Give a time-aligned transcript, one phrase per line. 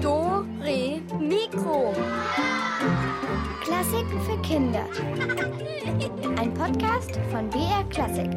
[0.00, 1.92] Do, Re, Mikro.
[3.60, 4.86] Klassiken für Kinder.
[6.38, 8.30] Ein Podcast von BR Klassik.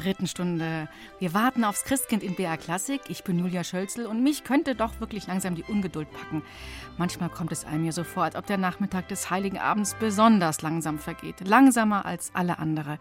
[0.00, 0.88] Dritten Stunde.
[1.18, 3.02] Wir warten aufs Christkind in BR Klassik.
[3.08, 6.42] Ich bin Julia Schölzel und mich könnte doch wirklich langsam die Ungeduld packen.
[6.96, 10.62] Manchmal kommt es einem mir so vor, als ob der Nachmittag des Heiligen Abends besonders
[10.62, 11.46] langsam vergeht.
[11.46, 12.98] Langsamer als alle andere.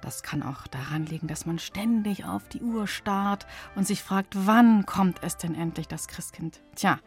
[0.00, 4.34] Das kann auch daran liegen, dass man ständig auf die Uhr starrt und sich fragt,
[4.46, 6.60] wann kommt es denn endlich das Christkind?
[6.76, 7.00] Tja,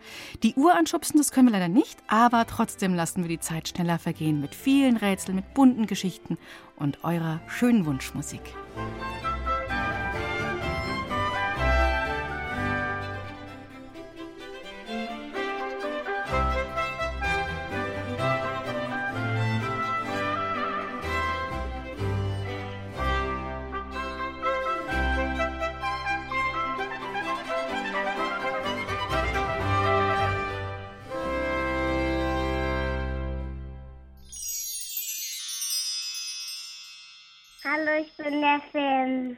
[0.44, 4.00] die Uhr anschubsen, das können wir leider nicht, aber trotzdem lassen wir die Zeit schneller
[4.00, 6.38] vergehen mit vielen Rätseln, mit bunten Geschichten
[6.80, 8.42] und eurer schönen Wunschmusik.
[38.00, 39.38] Ich bin der Finn.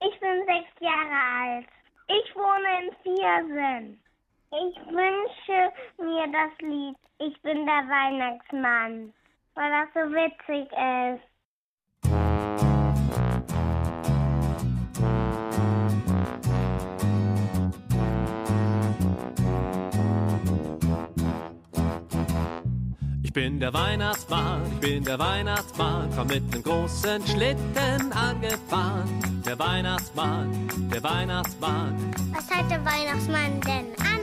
[0.00, 1.66] Ich bin sechs Jahre alt.
[2.06, 4.00] Ich wohne in Viersen.
[4.50, 9.12] Ich wünsche mir das Lied Ich bin der Weihnachtsmann,
[9.54, 11.28] weil das so witzig ist.
[23.38, 29.08] Bin der Weihnachtsmann, ich bin der Weihnachtsmann, komm mit nem großen Schlitten angefahren.
[29.46, 30.50] Der Weihnachtsmann,
[30.92, 31.94] der Weihnachtsmann,
[32.34, 34.18] Was hat der Weihnachtsmann denn an?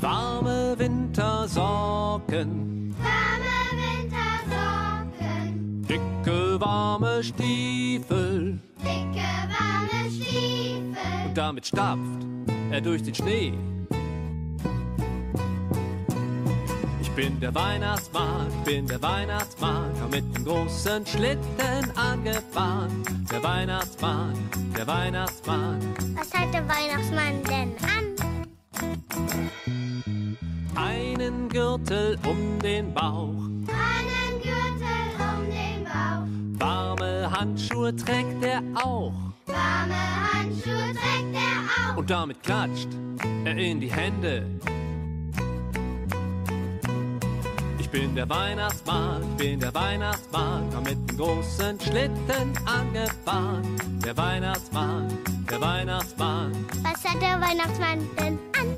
[0.00, 8.58] warme Wintersocken, Warme Wintersocken, dicke warme Stiefel.
[8.78, 10.96] dicke warme Stiefel.
[11.26, 11.98] Und damit stapft
[12.70, 13.52] er durch den Schnee.
[17.18, 23.02] Bin der Weihnachtsmann, bin der Weihnachtsmann, komm mit dem großen Schlitten angefahren.
[23.28, 24.34] Der Weihnachtsmann,
[24.76, 25.80] der Weihnachtsmann,
[26.16, 28.04] Was hat der Weihnachtsmann denn an?
[30.76, 33.34] einen Gürtel um den Bauch,
[33.66, 39.12] Einen Gürtel um den Bauch, warme Handschuhe trägt er auch.
[39.46, 39.98] warme
[40.34, 41.96] Handschuhe trägt er auch.
[41.96, 42.90] Und damit klatscht
[43.44, 44.46] er in die Hände.
[47.90, 53.64] Ich bin der Weihnachtsmann, ich bin der Weihnachtsmann, komm mit dem großen Schlitten angefahren.
[54.04, 55.08] Der Weihnachtsmann,
[55.50, 58.76] der Weihnachtsmann, Was hat der Weihnachtsmann denn an?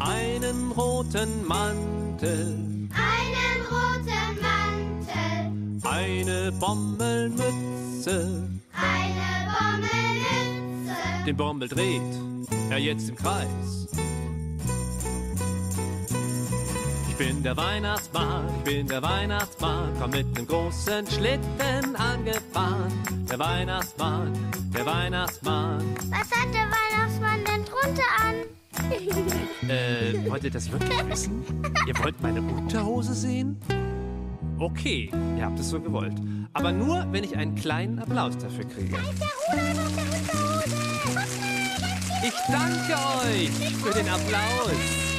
[0.00, 8.48] einen roten Mantel, Einen roten Mantel, eine Bommelmütze.
[8.74, 10.96] eine Bommelmütze.
[11.24, 12.02] Den Bommel dreht
[12.70, 13.86] er jetzt im Kreis.
[17.22, 22.92] Bin der Weihnachtsmann, ich bin der Weihnachtsmann, komm mit nem großen Schlitten angefahren.
[23.30, 24.32] Der Weihnachtsmann,
[24.74, 25.84] der Weihnachtsmann.
[26.10, 28.34] Was hat der Weihnachtsmann denn drunter an?
[29.68, 31.44] Äh, wollt ihr das wirklich wissen?
[31.86, 33.56] Ihr wollt meine Unterhose sehen?
[34.58, 35.08] Okay,
[35.38, 36.14] ihr habt es so gewollt.
[36.52, 38.96] Aber nur, wenn ich einen kleinen Applaus dafür kriege.
[42.24, 42.92] Ich danke
[43.24, 45.11] euch für den Applaus.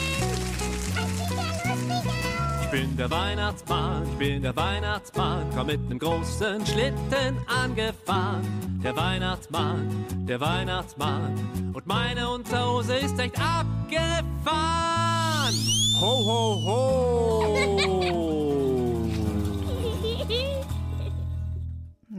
[2.74, 8.42] Ich bin der Weihnachtsmann, ich bin der Weihnachtsmann, komm mit nem großen Schlitten angefahren.
[8.84, 14.24] Der Weihnachtsmann, der Weihnachtsmann, und meine Unterhose ist echt abgefahren.
[16.02, 18.03] Ho, ho, ho.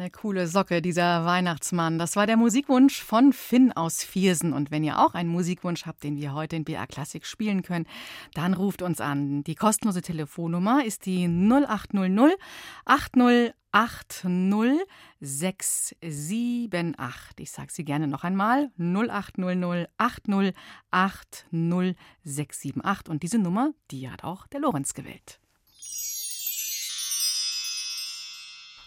[0.04, 1.98] Eine coole Socke, dieser Weihnachtsmann.
[1.98, 4.52] Das war der Musikwunsch von Finn aus Viersen.
[4.52, 7.86] Und wenn ihr auch einen Musikwunsch habt, den wir heute in BR Klassik spielen können,
[8.34, 9.44] dann ruft uns an.
[9.44, 12.34] Die kostenlose Telefonnummer ist die 0800
[12.84, 13.54] 8080
[15.20, 17.38] 678.
[17.38, 18.70] Ich sage sie gerne noch einmal.
[18.76, 20.54] 0800 80
[20.90, 23.08] 80 678.
[23.08, 25.40] Und diese Nummer, die hat auch der Lorenz gewählt.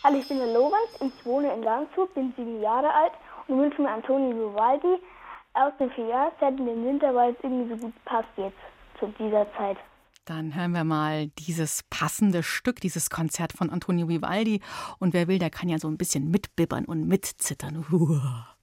[0.08, 3.12] Hallo, ich bin der Lorenz, ich wohne in Landshut, bin sieben Jahre alt
[3.50, 5.04] und wünsche mir Antonio Vivaldi
[5.54, 8.56] aus dem Vierjahreszeit in den Winter, weil es irgendwie so gut passt jetzt
[9.02, 9.76] zu dieser Zeit.
[10.24, 14.62] Dann hören wir mal dieses passende Stück, dieses Konzert von Antonio Vivaldi.
[14.98, 17.86] Und wer will, der kann ja so ein bisschen mitbibbern und mitzittern.
[17.92, 18.56] Uah.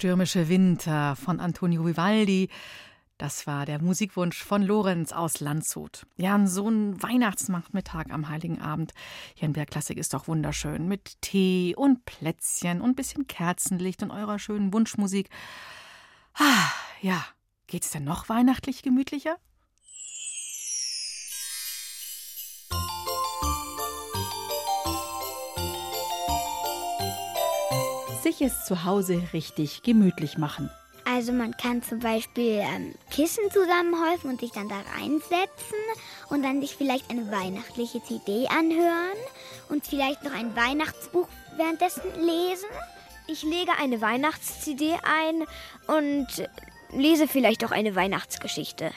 [0.00, 2.48] Stürmische Winter von Antonio Vivaldi.
[3.18, 6.06] Das war der Musikwunsch von Lorenz aus Landshut.
[6.16, 8.94] Ja, so ein Weihnachtsnachtmittag am Heiligen Abend
[9.34, 10.88] hier in Bergklassik ist doch wunderschön.
[10.88, 15.28] Mit Tee und Plätzchen und ein bisschen Kerzenlicht und eurer schönen Wunschmusik.
[16.32, 16.70] Ah,
[17.02, 17.22] ja,
[17.66, 19.36] geht's denn noch weihnachtlich gemütlicher?
[28.40, 30.70] Sich es zu Hause richtig gemütlich machen.
[31.04, 35.78] Also man kann zum Beispiel ähm, Kissen zusammenhäufen und sich dann da reinsetzen
[36.28, 39.18] und dann sich vielleicht eine weihnachtliche CD anhören
[39.68, 42.68] und vielleicht noch ein Weihnachtsbuch währenddessen lesen.
[43.26, 45.44] Ich lege eine Weihnachts-CD ein
[45.86, 46.28] und
[46.92, 48.90] lese vielleicht auch eine Weihnachtsgeschichte.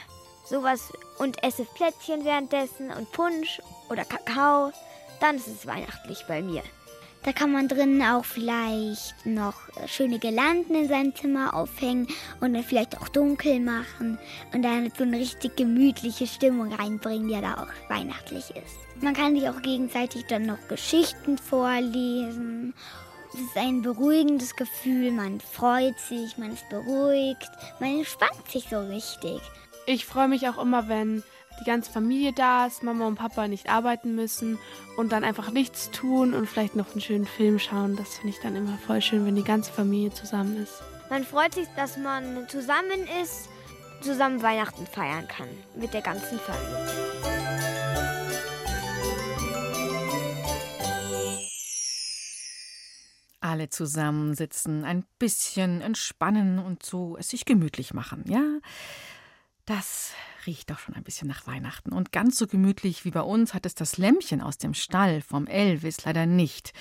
[0.48, 4.72] Sowas und esse Plätzchen währenddessen und Punsch oder Kakao.
[5.20, 6.62] Dann ist es weihnachtlich bei mir.
[7.24, 9.54] Da kann man drinnen auch vielleicht noch
[9.86, 12.06] schöne Girlanden in seinem Zimmer aufhängen
[12.40, 14.18] und dann vielleicht auch dunkel machen
[14.52, 19.02] und dann so eine richtig gemütliche Stimmung reinbringen, die ja da auch weihnachtlich ist.
[19.02, 22.74] Man kann sich auch gegenseitig dann noch Geschichten vorlesen.
[23.32, 27.50] Es ist ein beruhigendes Gefühl, man freut sich, man ist beruhigt,
[27.80, 29.40] man entspannt sich so richtig.
[29.86, 31.22] Ich freue mich auch immer, wenn
[31.60, 34.58] die ganze Familie da ist, Mama und Papa nicht arbeiten müssen
[34.96, 37.96] und dann einfach nichts tun und vielleicht noch einen schönen Film schauen.
[37.96, 40.82] Das finde ich dann immer voll schön, wenn die ganze Familie zusammen ist.
[41.10, 43.48] Man freut sich, dass man zusammen ist,
[44.00, 47.24] zusammen Weihnachten feiern kann mit der ganzen Familie.
[53.40, 58.42] Alle zusammensitzen, ein bisschen entspannen und so es sich gemütlich machen, ja?
[59.66, 60.12] Das
[60.46, 61.92] riecht doch schon ein bisschen nach Weihnachten.
[61.92, 65.46] Und ganz so gemütlich wie bei uns hat es das Lämmchen aus dem Stall vom
[65.46, 66.72] Elvis leider nicht.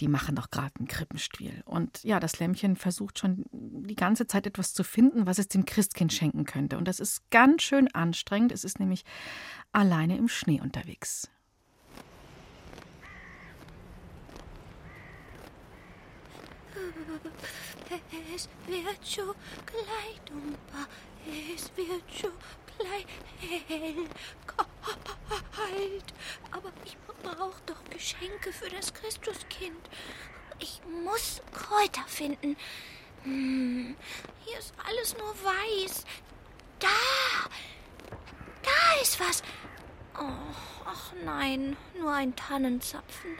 [0.00, 1.62] Die machen doch gerade einen Krippenspiel.
[1.64, 5.64] Und ja, das Lämmchen versucht schon die ganze Zeit etwas zu finden, was es dem
[5.64, 6.76] Christkind schenken könnte.
[6.76, 8.52] Und das ist ganz schön anstrengend.
[8.52, 9.04] Es ist nämlich
[9.72, 11.30] alleine im Schnee unterwegs.
[18.34, 19.34] Es wird schon
[19.64, 20.86] gleich dumper,
[21.54, 22.32] es wird schon
[22.84, 24.08] hell,
[24.46, 26.14] kalt.
[26.50, 29.88] Aber ich brauche doch Geschenke für das Christuskind.
[30.58, 32.56] Ich muss Kräuter finden.
[33.24, 33.96] Hm,
[34.44, 36.04] hier ist alles nur weiß.
[36.78, 36.88] Da!
[38.62, 39.42] Da ist was.
[40.18, 40.54] Oh,
[40.86, 43.38] ach nein, nur ein Tannenzapfen.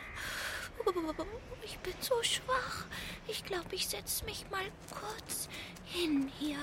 [1.64, 2.85] Ich bin so schwach.
[3.26, 5.49] Ich glaube, ich setze mich mal kurz
[5.85, 6.59] hin hier.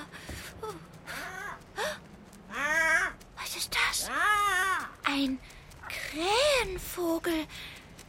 [3.36, 4.10] Was ist das?
[5.04, 5.38] Ein
[5.88, 7.46] Krähenvogel.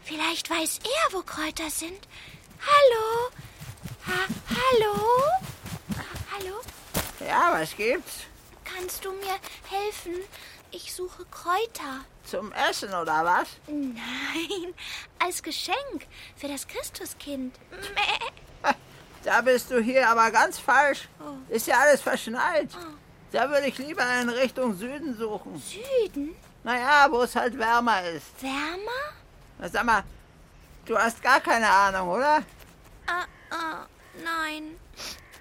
[0.03, 2.07] Vielleicht weiß er, wo Kräuter sind.
[2.61, 3.31] Hallo?
[4.07, 5.23] Ha hallo?
[6.31, 6.61] Hallo?
[7.19, 8.21] Ja, was gibt's?
[8.63, 9.35] Kannst du mir
[9.69, 10.13] helfen?
[10.71, 12.05] Ich suche Kräuter.
[12.23, 13.47] Zum Essen oder was?
[13.67, 14.73] Nein,
[15.19, 17.55] als Geschenk für das Christuskind.
[17.71, 18.71] Mäh.
[19.23, 21.09] Da bist du hier aber ganz falsch.
[21.19, 21.33] Oh.
[21.51, 22.69] Ist ja alles verschneit.
[23.35, 25.59] Da würde ich lieber in Richtung Süden suchen.
[25.61, 26.37] Süden?
[26.63, 28.41] Naja, wo es halt wärmer ist.
[28.41, 29.11] Wärmer?
[29.59, 30.03] Na, sag mal,
[30.85, 32.43] du hast gar keine Ahnung, oder?
[33.05, 33.87] Ah, ah,
[34.23, 34.79] nein.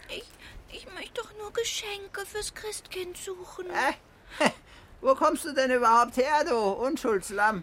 [0.09, 0.25] Ich,
[0.73, 3.67] ich möchte doch nur Geschenke fürs Christkind suchen.
[3.71, 4.51] Äh?
[5.05, 7.63] Wo kommst du denn überhaupt her, du Unschuldslamm?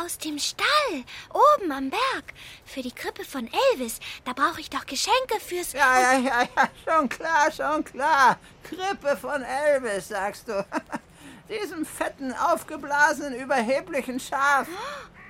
[0.00, 2.32] Aus dem Stall, oben am Berg.
[2.64, 3.98] Für die Krippe von Elvis.
[4.24, 5.72] Da brauche ich doch Geschenke fürs...
[5.72, 8.38] Ja, ja, ja, ja, schon klar, schon klar.
[8.62, 10.64] Krippe von Elvis, sagst du.
[11.48, 14.68] Diesem fetten, aufgeblasenen, überheblichen Schaf.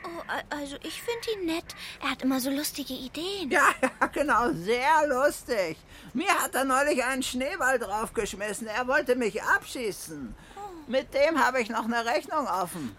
[0.05, 1.75] Oh, also ich finde ihn nett.
[2.03, 3.51] Er hat immer so lustige Ideen.
[3.51, 5.79] Ja, ja, genau, sehr lustig.
[6.13, 8.67] Mir hat er neulich einen Schneeball draufgeschmissen.
[8.67, 10.35] Er wollte mich abschießen.
[10.87, 12.97] Mit dem habe ich noch eine Rechnung offen.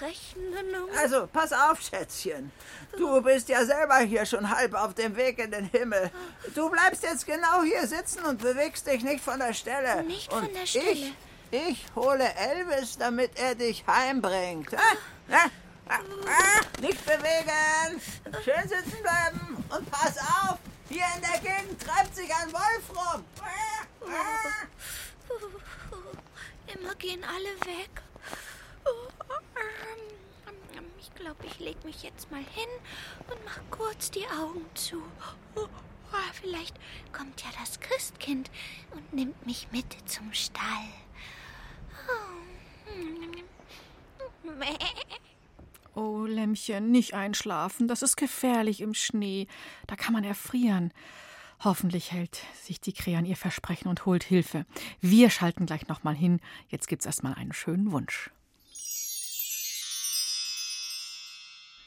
[0.00, 0.88] Rechnung.
[0.98, 2.50] Also, pass auf, Schätzchen.
[2.96, 6.10] Du bist ja selber hier schon halb auf dem Weg in den Himmel.
[6.54, 10.02] Du bleibst jetzt genau hier sitzen und bewegst dich nicht von der Stelle.
[10.02, 10.90] Nicht und von der Stelle.
[10.90, 11.14] Ich,
[11.52, 14.74] ich hole Elvis, damit er dich heimbringt.
[14.74, 14.96] Ah,
[15.30, 15.50] ah,
[15.88, 18.00] ah, ah, nicht bewegen.
[18.44, 19.64] Schön sitzen bleiben.
[19.68, 23.24] Und pass auf, hier in der Gegend treibt sich ein Wolf rum.
[26.74, 28.02] Immer gehen alle weg.
[31.00, 32.68] Ich glaube, ich lege mich jetzt mal hin
[33.30, 35.02] und mach kurz die Augen zu.
[36.32, 36.76] Vielleicht
[37.12, 38.50] kommt ja das Christkind
[38.90, 40.88] und nimmt mich mit zum Stall.
[45.94, 47.88] Oh, Lämmchen, nicht einschlafen.
[47.88, 49.46] Das ist gefährlich im Schnee.
[49.86, 50.92] Da kann man erfrieren.
[51.64, 54.66] Hoffentlich hält sich die Krähe an ihr Versprechen und holt Hilfe.
[55.00, 56.40] Wir schalten gleich nochmal hin.
[56.68, 58.30] Jetzt gibt's erstmal einen schönen Wunsch.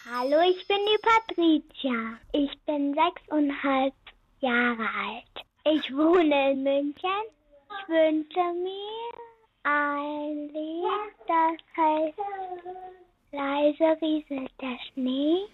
[0.10, 2.18] Hallo, ich bin die Patricia.
[2.32, 3.94] Ich bin sechseinhalb
[4.40, 5.46] Jahre alt.
[5.66, 7.10] Ich wohne in München.
[7.70, 9.28] Ich wünsche mir
[9.64, 10.88] ein Lied,
[11.28, 12.18] das heißt
[13.32, 15.46] Leise rieselt der Schnee.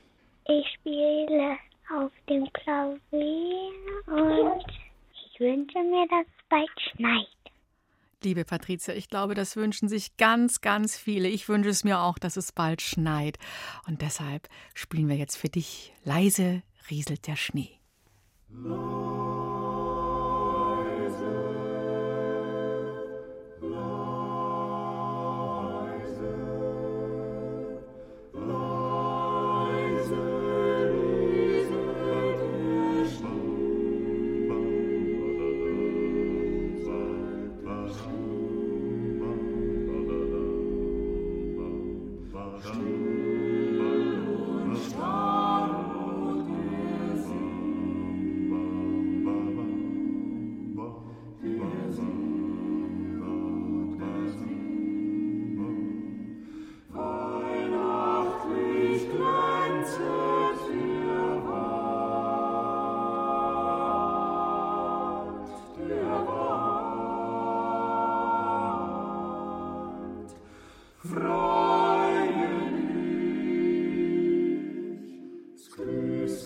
[0.47, 1.57] Ich spiele
[1.91, 3.71] auf dem Klavier
[4.07, 4.65] und
[5.13, 7.27] ich wünsche mir, dass es bald schneit.
[8.23, 11.27] Liebe Patricia, ich glaube, das wünschen sich ganz, ganz viele.
[11.27, 13.37] Ich wünsche es mir auch, dass es bald schneit.
[13.85, 17.79] Und deshalb spielen wir jetzt für dich Leise rieselt der Schnee.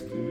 [0.00, 0.27] rescue.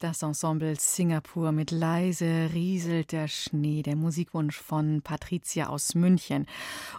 [0.00, 6.46] Das Ensemble Singapur mit leise rieselt der Schnee, der Musikwunsch von Patricia aus München.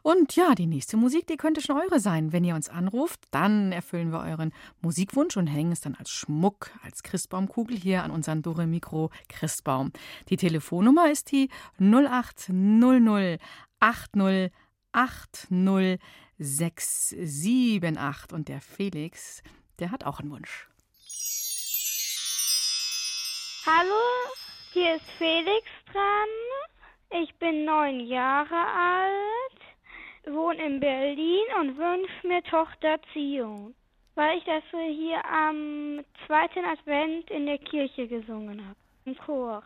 [0.04, 2.34] Und ja, die nächste Musik, die könnte schon eure sein.
[2.34, 6.72] Wenn ihr uns anruft, dann erfüllen wir euren Musikwunsch und hängen es dann als Schmuck,
[6.84, 9.94] als Christbaumkugel hier an unseren Dore Mikro Christbaum.
[10.28, 11.48] Die Telefonnummer ist die
[11.80, 13.40] 0800
[13.80, 14.52] 80
[14.92, 16.02] 80
[16.38, 19.42] 678 und der Felix,
[19.80, 20.70] der hat auch einen Wunsch.
[23.66, 24.32] Hallo,
[24.72, 27.22] hier ist Felix dran.
[27.22, 33.76] Ich bin neun Jahre alt, wohne in Berlin und wünsche mir Tochter Zion,
[34.16, 39.64] weil ich das hier am zweiten Advent in der Kirche gesungen habe, im Chor.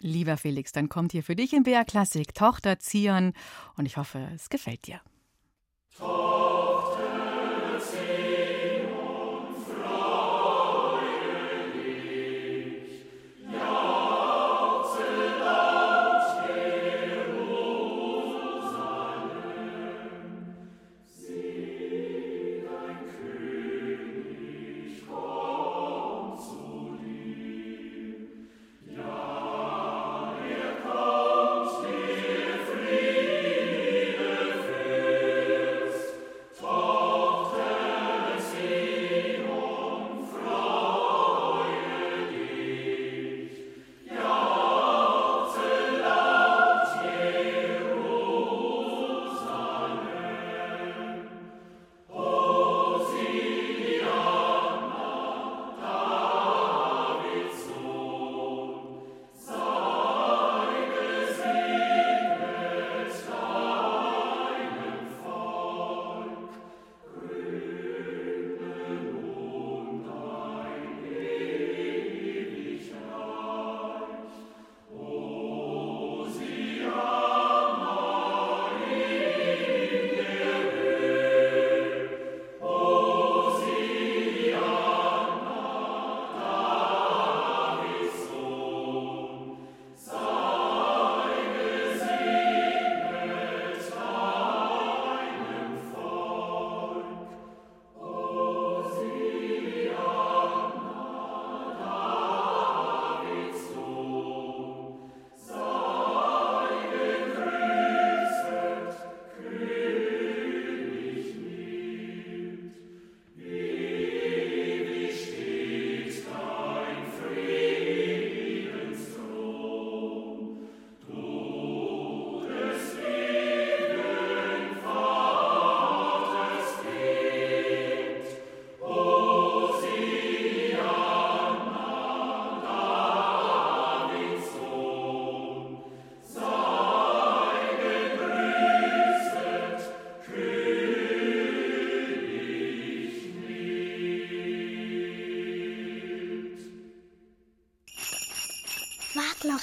[0.00, 3.34] Lieber Felix, dann kommt hier für dich in BR Klassik Tochter Zion
[3.76, 5.00] und ich hoffe, es gefällt dir.
[5.96, 6.73] Tochter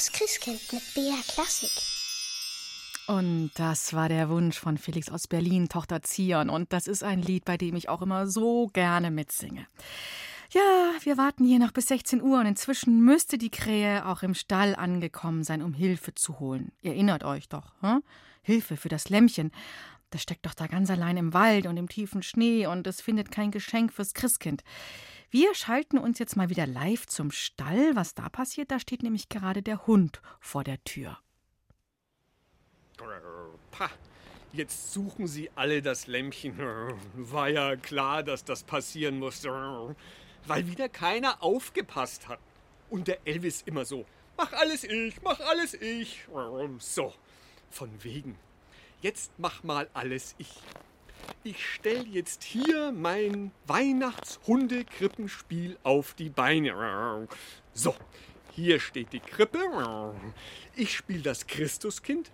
[0.01, 1.69] aufs Christkind mit BR Klassik.
[3.05, 6.49] Und das war der Wunsch von Felix aus Berlin, Tochter Zion.
[6.49, 9.67] Und das ist ein Lied, bei dem ich auch immer so gerne mitsinge.
[10.49, 14.33] Ja, wir warten hier noch bis 16 Uhr und inzwischen müsste die Krähe auch im
[14.33, 16.71] Stall angekommen sein, um Hilfe zu holen.
[16.81, 18.01] Ihr erinnert euch doch, hm?
[18.41, 19.51] Hilfe für das Lämmchen.
[20.09, 23.29] Das steckt doch da ganz allein im Wald und im tiefen Schnee und es findet
[23.29, 24.63] kein Geschenk fürs Christkind.
[25.33, 27.95] Wir schalten uns jetzt mal wieder live zum Stall.
[27.95, 31.17] Was da passiert, da steht nämlich gerade der Hund vor der Tür.
[33.71, 33.89] Pah,
[34.51, 36.57] jetzt suchen sie alle das Lämmchen.
[37.15, 39.95] War ja klar, dass das passieren musste.
[40.47, 42.39] Weil wieder keiner aufgepasst hat.
[42.89, 46.27] Und der Elvis immer so, mach alles ich, mach alles ich.
[46.79, 47.13] So,
[47.69, 48.37] von wegen.
[49.01, 50.51] Jetzt mach mal alles ich.
[51.43, 57.27] Ich stell jetzt hier mein Weihnachtshundekrippenspiel auf die Beine.
[57.73, 57.95] So,
[58.53, 60.13] hier steht die Krippe.
[60.75, 62.29] Ich spiele das Christuskind.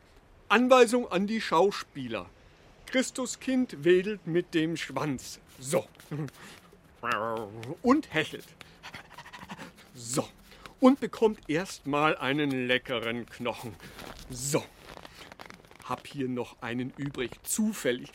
[0.49, 2.29] Anweisung an die Schauspieler.
[2.86, 5.39] Christuskind wedelt mit dem Schwanz.
[5.60, 5.86] So.
[7.81, 8.45] Und hechelt.
[9.93, 10.25] So.
[10.79, 13.73] Und bekommt erstmal einen leckeren Knochen.
[14.29, 14.63] So.
[15.88, 18.10] Hab hier noch einen übrig, zufällig.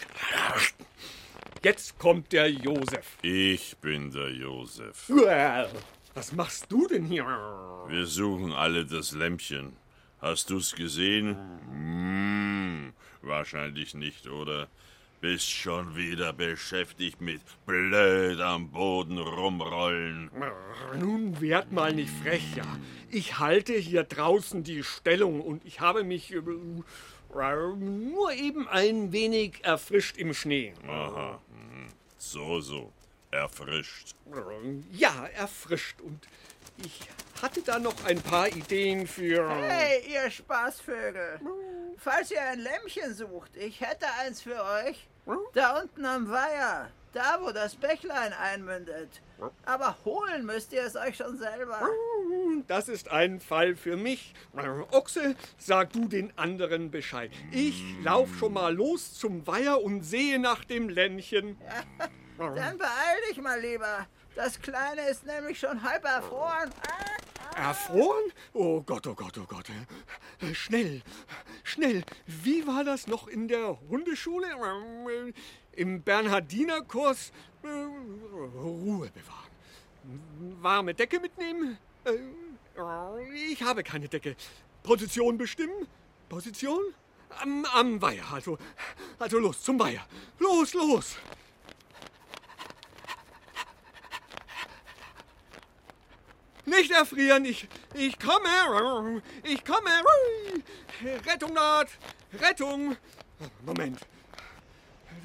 [1.62, 3.16] Jetzt kommt der Josef.
[3.22, 5.10] Ich bin der Josef.
[6.14, 7.24] Was machst du denn hier?
[7.88, 9.72] Wir suchen alle das Lämpchen.
[10.20, 11.36] Hast du's gesehen?
[11.70, 14.68] Hm, wahrscheinlich nicht, oder?
[15.22, 20.30] Bist schon wieder beschäftigt mit blöd am Boden rumrollen.
[20.98, 22.66] Nun werd mal nicht frech, ja.
[23.08, 26.40] Ich halte hier draußen die Stellung und ich habe mich äh,
[27.76, 30.74] nur eben ein wenig erfrischt im Schnee.
[30.86, 31.40] Aha.
[31.50, 31.88] hm.
[32.18, 32.92] So, so.
[33.30, 34.14] Erfrischt.
[34.92, 36.00] Ja, erfrischt.
[36.02, 36.20] Und
[36.84, 37.00] ich
[37.40, 39.48] hatte da noch ein paar Ideen für.
[39.48, 41.40] Hey, ihr Spaßvögel.
[41.96, 45.08] Falls ihr ein Lämmchen sucht, ich hätte eins für euch.
[45.54, 46.90] Da unten am Weiher.
[47.12, 49.20] Da, wo das Bächlein einmündet.
[49.64, 51.88] Aber holen müsst ihr es euch schon selber.
[52.66, 54.34] Das ist ein Fall für mich.
[54.90, 57.30] Ochse, sag du den anderen Bescheid.
[57.50, 61.56] Ich lauf schon mal los zum Weiher und sehe nach dem Lämmchen.
[62.38, 64.06] Dann beeil dich mal lieber.
[64.34, 66.70] Das Kleine ist nämlich schon halb erfroren.
[67.56, 68.32] Erfroren?
[68.54, 69.66] Oh Gott, oh Gott, oh Gott.
[70.40, 71.02] Äh, Schnell,
[71.62, 72.02] schnell.
[72.26, 74.46] Wie war das noch in der Hundeschule?
[74.46, 75.32] Äh,
[75.72, 77.32] Im Bernhardinerkurs?
[77.62, 79.50] Äh, Ruhe bewahren.
[80.62, 81.78] Warme Decke mitnehmen?
[82.76, 84.36] Äh, Ich habe keine Decke.
[84.82, 85.86] Position bestimmen?
[86.28, 86.80] Position?
[87.40, 88.58] Am, am Weiher, also.
[89.18, 90.06] Also los, zum Weiher.
[90.38, 91.16] Los, los!
[96.64, 99.90] Nicht erfrieren, ich, ich komme, ich komme.
[101.26, 101.88] Rettung naht,
[102.40, 102.96] Rettung.
[103.66, 103.98] Moment,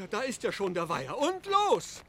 [0.09, 1.17] da ist ja schon der Weiher.
[1.17, 2.01] Und los!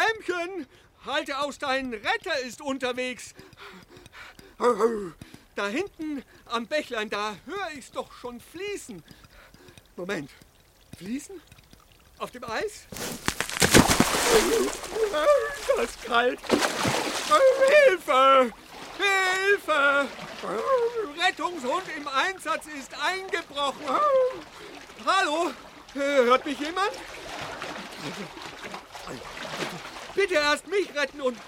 [0.00, 0.66] Lämmchen,
[1.04, 3.34] halte aus, dein Retter ist unterwegs.
[5.54, 9.02] Da hinten am Bächlein, da höre ich's doch schon fließen.
[9.96, 10.30] Moment,
[10.96, 11.40] fließen?
[12.18, 12.86] Auf dem Eis?
[15.76, 16.40] Das ist kalt.
[17.86, 18.52] Hilfe!
[18.98, 20.08] Hilfe!
[21.18, 23.86] Rettungshund im Einsatz ist eingebrochen.
[25.04, 25.52] Hallo?
[25.94, 26.92] Hört mich jemand?
[30.20, 31.38] Bitte erst mich retten und,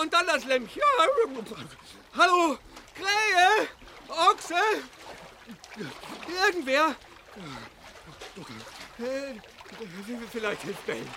[0.00, 0.80] und dann das Lämmchen.
[2.16, 2.56] Hallo?
[2.94, 3.68] Krähe?
[4.08, 4.54] Ochse?
[6.46, 6.96] Irgendwer?
[8.98, 9.34] Äh,
[10.32, 11.10] Vielleicht hilft Bellen.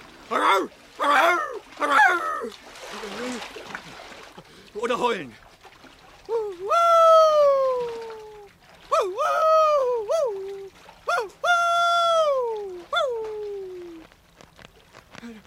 [4.73, 5.33] Oder heulen.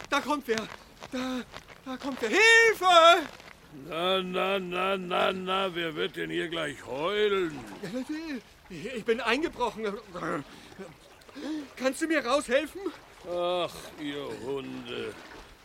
[0.09, 0.67] Da kommt wer.
[1.14, 1.42] Da,
[1.87, 2.29] da kommt wer.
[2.29, 3.29] Hilfe!
[3.88, 7.57] Na, na, na, na, na, wer wird denn hier gleich heulen?
[8.68, 9.96] Ich bin eingebrochen.
[11.77, 12.81] Kannst du mir raushelfen?
[13.31, 15.14] Ach, ihr Hunde.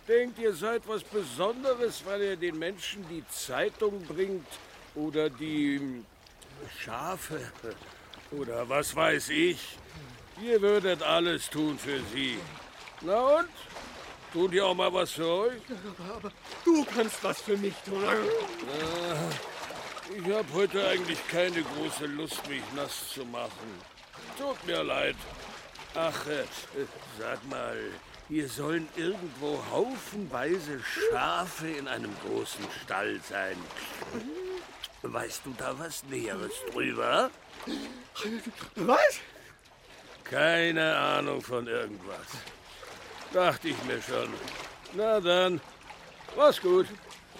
[0.07, 4.47] Denkt ihr seid was Besonderes, weil ihr den Menschen die Zeitung bringt
[4.93, 6.05] oder die hm,
[6.79, 7.51] Schafe
[8.31, 9.77] oder was weiß ich?
[10.43, 12.38] Ihr würdet alles tun für sie.
[13.01, 13.49] Na und?
[14.34, 15.62] Tut ihr auch mal was für euch?
[15.98, 16.32] Aber, aber
[16.63, 18.04] du kannst was für mich tun.
[18.06, 18.15] Ah,
[20.15, 23.82] Ich habe heute eigentlich keine große Lust, mich nass zu machen.
[24.38, 25.15] Tut mir leid.
[25.96, 26.46] Ach, äh,
[27.20, 27.78] sag mal,
[28.28, 33.58] hier sollen irgendwo haufenweise Schafe in einem großen Stall sein.
[35.02, 37.32] Weißt du da was Näheres drüber?
[38.76, 39.20] Was?
[40.24, 42.28] Keine Ahnung von irgendwas.
[43.34, 44.34] Dachte ich mir schon.
[44.94, 45.62] Na dann,
[46.36, 46.88] mach's gut.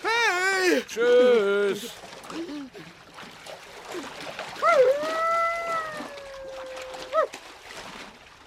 [0.02, 0.84] Hey!
[0.88, 1.92] Tschüss.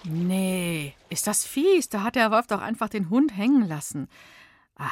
[0.05, 1.89] Nee, ist das fies.
[1.89, 4.09] Da hat der Wolf doch einfach den Hund hängen lassen.
[4.77, 4.89] Ah,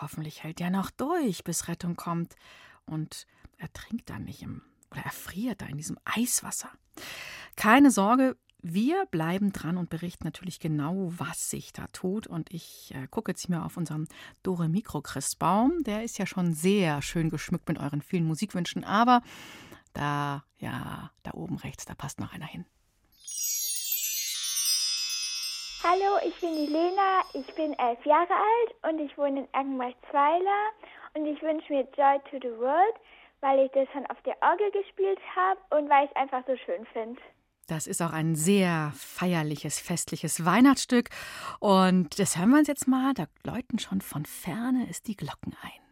[0.00, 2.34] hoffentlich hält er noch durch, bis Rettung kommt.
[2.86, 3.26] Und
[3.58, 6.70] er trinkt dann nicht im, oder erfriert da in diesem Eiswasser.
[7.56, 12.26] Keine Sorge, wir bleiben dran und berichten natürlich genau, was sich da tut.
[12.26, 14.08] Und ich äh, gucke jetzt hier mal auf unseren
[14.42, 15.84] Dore Mikro Christbaum.
[15.84, 18.82] Der ist ja schon sehr schön geschmückt mit euren vielen Musikwünschen.
[18.82, 19.20] Aber
[19.92, 22.64] da, ja, da oben rechts, da passt noch einer hin.
[25.82, 30.72] Hallo, ich bin die Lena, ich bin elf Jahre alt und ich wohne in Erkenbach-Zweiler
[31.12, 32.94] und ich wünsche mir Joy to the World,
[33.42, 36.56] weil ich das schon auf der Orgel gespielt habe und weil ich es einfach so
[36.56, 37.20] schön finde.
[37.66, 41.10] Das ist auch ein sehr feierliches, festliches Weihnachtsstück.
[41.60, 43.14] Und das hören wir uns jetzt mal.
[43.14, 45.83] Da läuten schon von ferne es die Glocken ein.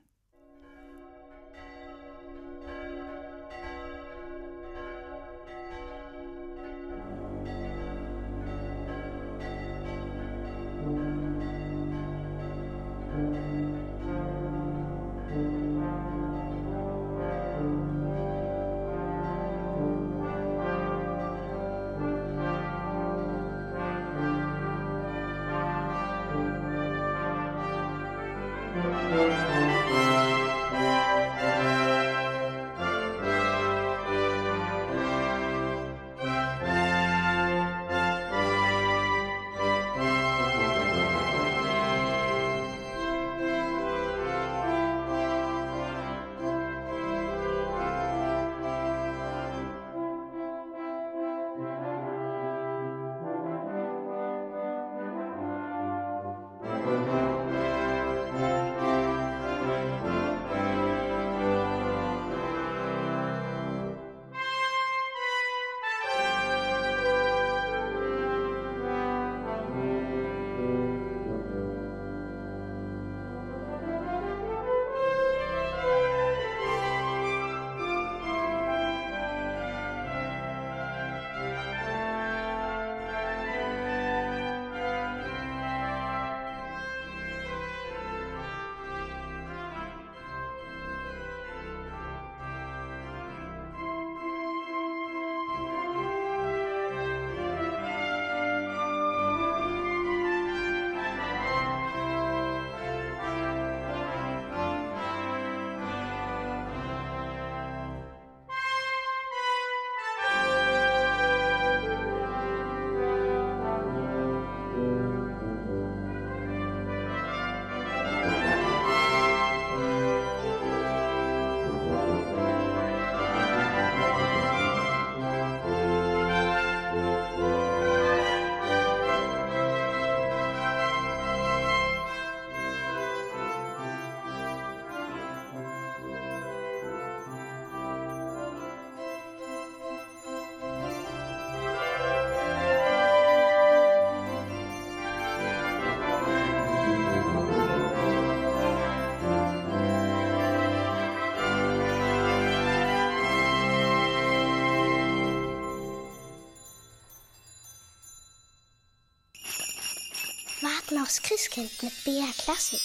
[161.02, 162.80] Aufs Christkind mit BR Klassik.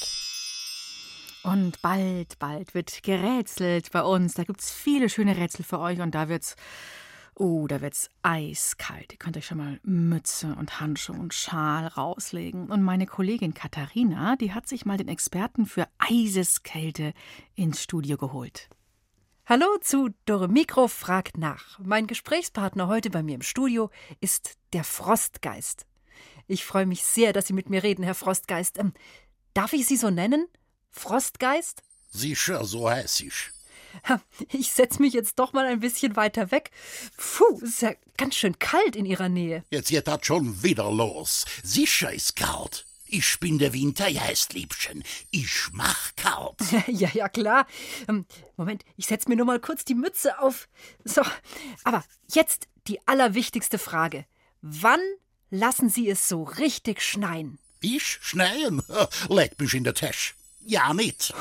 [1.44, 4.34] Und bald, bald wird gerätselt bei uns.
[4.34, 6.56] Da gibt es viele schöne Rätsel für euch und da wird's.
[7.36, 9.12] Oh, da wird's eiskalt.
[9.12, 12.72] Ihr könnt euch schon mal Mütze und Handschuhe und Schal rauslegen.
[12.72, 17.14] Und meine Kollegin Katharina, die hat sich mal den Experten für Eiseskälte
[17.54, 18.68] ins Studio geholt.
[19.46, 21.78] Hallo zu Dore Mikro fragt nach.
[21.78, 25.87] Mein Gesprächspartner heute bei mir im Studio ist der Frostgeist.
[26.48, 28.80] Ich freue mich sehr, dass Sie mit mir reden, Herr Frostgeist.
[28.80, 28.94] Ähm,
[29.54, 30.48] darf ich Sie so nennen?
[30.90, 31.84] Frostgeist?
[32.10, 33.52] Sicher, so heiß ich.
[34.52, 36.72] Ich setze mich jetzt doch mal ein bisschen weiter weg.
[37.18, 39.64] Puh, ist ja ganz schön kalt in Ihrer Nähe.
[39.72, 41.46] Jetzt geht das schon wieder los.
[41.64, 42.86] Sicher ist kalt.
[43.10, 45.04] Ich bin der Wintergeist, Liebchen.
[45.32, 46.60] Ich mach kalt.
[46.88, 47.66] ja, ja, klar.
[48.08, 48.26] Ähm,
[48.58, 50.68] Moment, ich setze mir nur mal kurz die Mütze auf.
[51.06, 51.22] So,
[51.84, 54.26] aber jetzt die allerwichtigste Frage.
[54.62, 55.00] Wann
[55.50, 57.60] lassen Sie es so richtig schneien.
[57.82, 58.82] Ich schneien?
[59.30, 60.34] Leg mich in der Tasche.
[60.66, 61.34] Ja, nicht.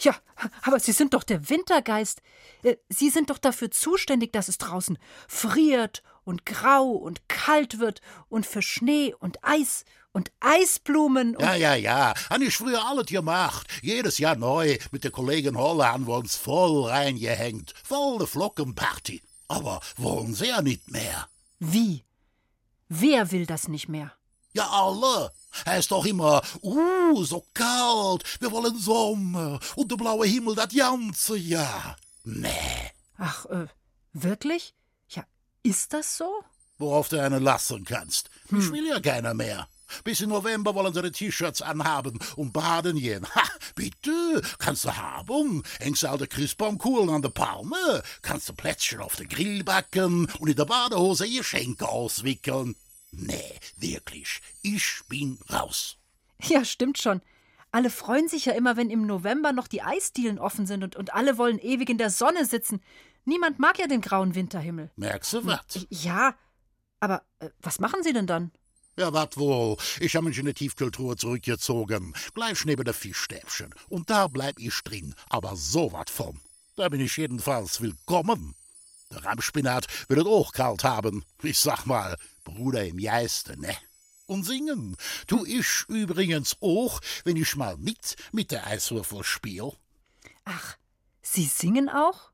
[0.00, 0.14] Ja,
[0.62, 2.20] aber Sie sind doch der Wintergeist.
[2.62, 4.98] Äh, Sie sind doch dafür zuständig, dass es draußen
[5.28, 11.42] friert und grau und kalt wird und für Schnee und Eis und Eisblumen und.
[11.42, 12.14] Ja, ja, ja.
[12.30, 13.66] Han ich früher alles gemacht.
[13.82, 14.78] Jedes Jahr neu.
[14.90, 17.74] Mit der Kollegin Holle haben wir uns voll reingehängt.
[17.84, 19.22] Volle Flockenparty.
[19.48, 21.28] Aber wollen sie ja nicht mehr.
[21.58, 22.05] Wie?
[22.88, 24.12] Wer will das nicht mehr?
[24.52, 25.32] Ja, alle.
[25.64, 30.68] Er ist doch immer, uh, so kalt, wir wollen Sommer und der blaue Himmel das
[30.68, 31.96] ganze Jahr.
[32.24, 32.92] Nee.
[33.18, 33.66] Ach, äh,
[34.12, 34.74] wirklich?
[35.08, 35.24] Ja,
[35.62, 36.30] ist das so?
[36.78, 38.30] Worauf du einen lassen kannst.
[38.48, 38.60] Hm.
[38.60, 39.68] Ich will ja keiner mehr.
[40.04, 43.26] Bis in November wollen sie die T-Shirts anhaben und baden gehen.
[43.34, 43.42] Ha,
[43.74, 45.62] bitte, kannst du haben.
[45.80, 50.48] Hängst du alte Christbaumkugeln an der Palme, kannst du Plätzchen auf den Grill backen und
[50.48, 52.76] in der Badehose ihr Schenke auswickeln.
[53.12, 55.96] Nee, wirklich, ich bin raus.
[56.42, 57.22] Ja, stimmt schon.
[57.72, 61.14] Alle freuen sich ja immer, wenn im November noch die Eisdielen offen sind und, und
[61.14, 62.80] alle wollen ewig in der Sonne sitzen.
[63.24, 64.90] Niemand mag ja den grauen Winterhimmel.
[64.96, 65.86] Merkst du was?
[65.90, 66.34] Ja,
[67.00, 68.52] aber äh, was machen Sie denn dann?
[68.98, 69.76] Ja, wat wohl.
[70.00, 72.14] Ich habe mich in die Tiefkultur zurückgezogen.
[72.34, 73.74] Gleich neben der Fischstäbchen.
[73.90, 75.14] Und da bleib ich drin.
[75.28, 76.40] Aber so wat von.
[76.76, 78.54] Da bin ich jedenfalls willkommen.
[79.10, 81.26] Der Ramspinat wird es auch kalt haben.
[81.42, 83.76] Ich sag mal, Bruder im Geiste, ne?
[84.24, 89.72] Und singen tu ich übrigens auch, wenn ich mal mit mit der Eiswürfel spiel.
[90.46, 90.76] Ach,
[91.20, 92.30] Sie singen auch?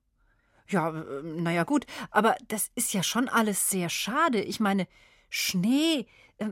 [0.68, 4.40] Ja, äh, naja, gut, aber das ist ja schon alles sehr schade.
[4.40, 4.87] Ich meine,
[5.35, 6.07] Schnee.
[6.37, 6.51] Äh,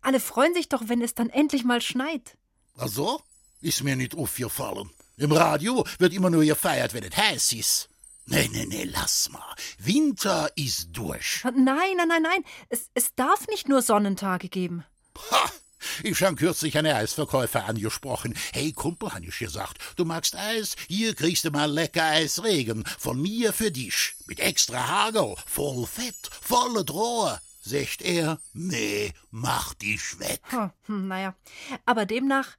[0.00, 2.38] alle freuen sich doch, wenn es dann endlich mal schneit.
[2.78, 3.20] Ach so?
[3.60, 4.88] Ist mir nicht aufgefallen.
[5.18, 7.88] Im Radio wird immer nur gefeiert, wenn es heiß ist.
[8.24, 9.54] Nee, nee, nee, lass mal.
[9.78, 11.44] Winter ist durch.
[11.44, 12.44] Nein, nein, nein, nein.
[12.70, 14.84] Es, es darf nicht nur Sonnentage geben.
[15.30, 15.50] Ha!
[16.02, 18.34] Ich habe kürzlich einen Eisverkäufer angesprochen.
[18.54, 20.76] Hey, Kumpel, han ich gesagt, du magst Eis?
[20.88, 22.84] Hier kriegst du mal lecker Eisregen.
[22.98, 24.14] Von mir für dich.
[24.26, 25.34] Mit extra Hagel.
[25.46, 27.38] Voll Fett, volle Drohe.
[27.64, 30.40] Sagt er, nee, mach dich weg.
[30.86, 31.36] Hm, naja,
[31.86, 32.56] aber demnach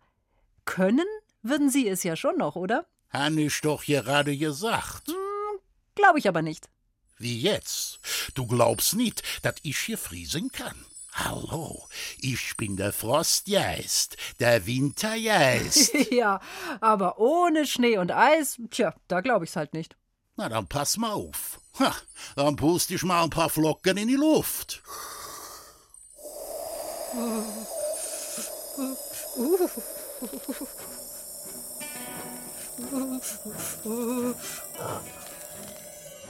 [0.63, 1.05] können
[1.41, 2.87] würden Sie es ja schon noch, oder?
[3.09, 5.09] Han ich doch gerade gesagt.
[5.09, 5.59] Hm,
[5.95, 6.69] Glaube ich aber nicht.
[7.17, 7.99] Wie jetzt?
[8.33, 10.85] Du glaubst nicht, dass ich hier friesen kann?
[11.11, 11.85] Hallo,
[12.19, 15.93] ich bin der Frostgeist, der Wintergeist.
[16.11, 16.39] ja,
[16.81, 19.95] aber ohne Schnee und Eis, tja, da glaube ich's halt nicht.
[20.36, 21.60] Na, dann pass mal auf.
[21.80, 21.96] Ha,
[22.36, 24.82] dann pust ich mal ein paar Flocken in die Luft.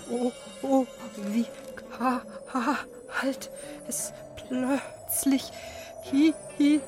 [0.09, 0.85] Oh, oh,
[1.15, 1.45] wie
[3.09, 3.49] kalt
[3.87, 4.11] es
[4.49, 5.49] plötzlich
[6.03, 6.81] hier, hier,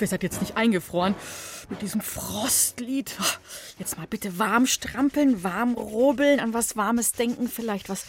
[0.00, 1.14] hoffe, ihr seid jetzt nicht eingefroren
[1.68, 3.14] mit diesem Frostlied.
[3.78, 8.06] Jetzt mal bitte warm strampeln, warm robeln, an was Warmes denken, vielleicht was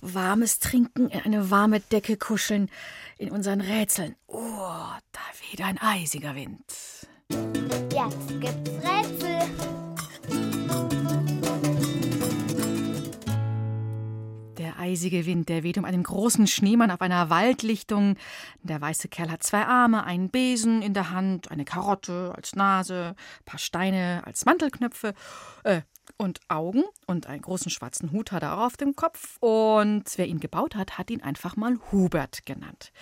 [0.00, 2.70] Warmes trinken, in eine warme Decke kuscheln,
[3.18, 4.16] in unseren Rätseln.
[4.26, 5.20] Oh, da
[5.50, 6.64] weht ein eisiger Wind.
[7.92, 9.35] Jetzt gibt's Rätsel.
[14.86, 18.16] Eisige Wind, der weht um einen großen Schneemann auf einer Waldlichtung.
[18.62, 23.16] Der weiße Kerl hat zwei Arme, einen Besen in der Hand, eine Karotte als Nase,
[23.44, 25.14] paar Steine als Mantelknöpfe.
[25.64, 25.82] Äh,
[26.18, 29.38] und Augen und einen großen schwarzen Hut hat er auch auf dem Kopf.
[29.40, 32.92] Und wer ihn gebaut hat, hat ihn einfach mal Hubert genannt.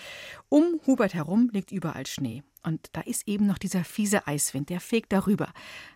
[0.49, 2.43] Um Hubert herum liegt überall Schnee.
[2.65, 5.53] Und da ist eben noch dieser fiese Eiswind, der fegt darüber.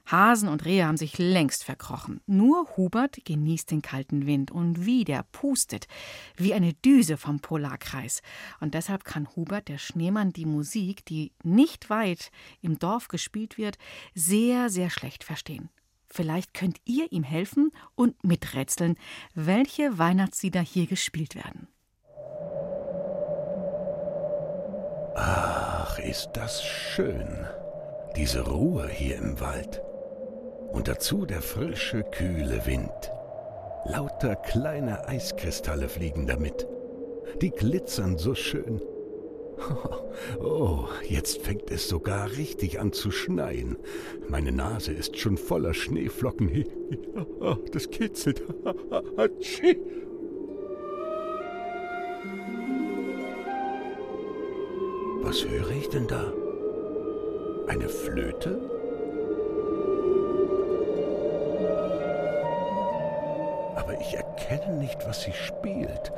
[0.07, 2.21] Hasen und Rehe haben sich längst verkrochen.
[2.27, 5.89] Nur Hubert genießt den kalten Wind und wie der pustet,
[6.37, 8.23] wie eine Düse vom Polarkreis.
[8.61, 13.79] Und deshalb kann Hubert, der Schneemann, die Musik, die nicht weit im Dorf gespielt wird,
[14.15, 15.71] sehr, sehr schlecht verstehen.
[16.11, 18.97] Vielleicht könnt ihr ihm helfen und miträtseln,
[19.35, 21.69] welche Weihnachtslieder hier gespielt werden.
[25.15, 25.48] Ach,
[26.09, 27.47] ist das schön.
[28.17, 29.83] Diese Ruhe hier im Wald.
[30.73, 33.13] Und dazu der frische, kühle Wind.
[33.85, 36.67] Lauter kleine Eiskristalle fliegen damit.
[37.43, 38.81] Die glitzern so schön.
[40.41, 43.77] Oh, jetzt fängt es sogar richtig an zu schneien.
[44.29, 46.65] Meine Nase ist schon voller Schneeflocken.
[47.73, 48.43] Das kitzelt.
[55.29, 56.33] Was höre ich denn da?
[57.67, 58.59] Eine Flöte?
[63.77, 66.13] Aber ich erkenne nicht, was sie spielt.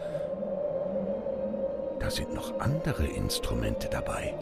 [1.99, 4.33] Da sind noch andere Instrumente dabei.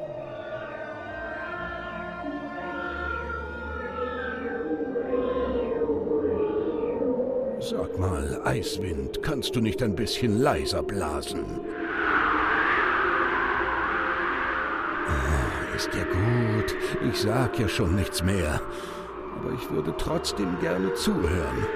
[7.59, 11.63] Sag mal, Eiswind, kannst du nicht ein bisschen leiser blasen?
[15.79, 16.75] Ist ja gut.
[17.09, 18.61] Ich sag ja schon nichts mehr.
[19.37, 21.67] Aber ich würde trotzdem gerne zuhören.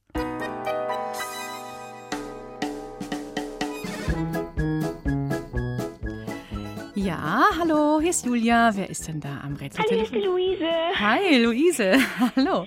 [7.28, 8.72] Ja, hallo, hier ist Julia.
[8.74, 9.84] Wer ist denn da am Rätsel?
[9.84, 10.72] Hallo, hier ist die Luise.
[10.98, 11.98] Hi, Luise.
[12.38, 12.66] hallo.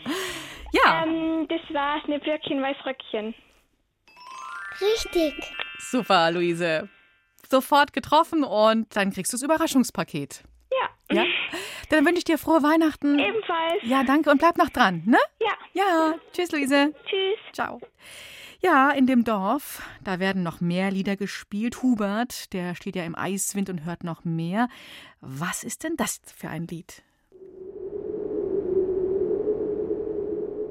[0.72, 1.02] Ja.
[1.02, 3.34] Ähm, das war Schneeblöckchen, Weißröckchen.
[4.82, 5.32] Richtig.
[5.78, 6.90] Super, Luise.
[7.48, 10.42] Sofort getroffen und dann kriegst du das Überraschungspaket.
[10.70, 11.16] Ja.
[11.16, 11.24] Ja?
[11.88, 13.18] Dann wünsche ich dir frohe Weihnachten.
[13.18, 13.80] Ebenfalls.
[13.84, 15.18] Ja, danke und bleib noch dran, ne?
[15.40, 15.54] Ja.
[15.72, 16.14] Ja.
[16.34, 16.92] Tschüss, Luise.
[17.06, 17.38] Tschüss.
[17.54, 17.80] Ciao.
[18.62, 21.82] Ja, in dem Dorf, da werden noch mehr Lieder gespielt.
[21.82, 24.68] Hubert, der steht ja im Eiswind und hört noch mehr.
[25.22, 27.02] Was ist denn das für ein Lied?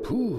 [0.04, 0.38] Puh,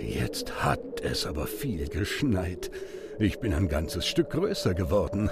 [0.00, 2.70] jetzt hat es aber viel geschneit.
[3.18, 5.28] Ich bin ein ganzes Stück größer geworden.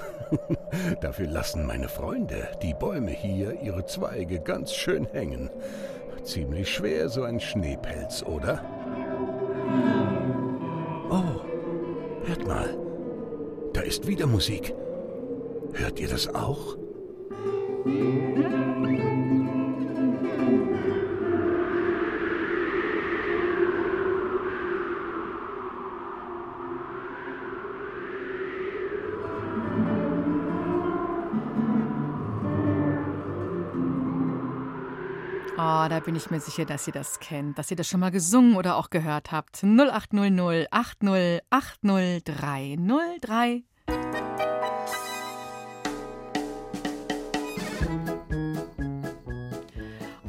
[1.01, 5.49] Dafür lassen meine Freunde, die Bäume hier, ihre Zweige ganz schön hängen.
[6.23, 8.63] Ziemlich schwer so ein Schneepelz, oder?
[11.11, 11.41] Oh,
[12.25, 12.77] hört mal.
[13.73, 14.75] Da ist wieder Musik.
[15.73, 16.77] Hört ihr das auch?
[35.79, 38.11] Oh, da bin ich mir sicher, dass ihr das kennt, dass ihr das schon mal
[38.11, 39.63] gesungen oder auch gehört habt.
[39.63, 43.63] 0800 8080303.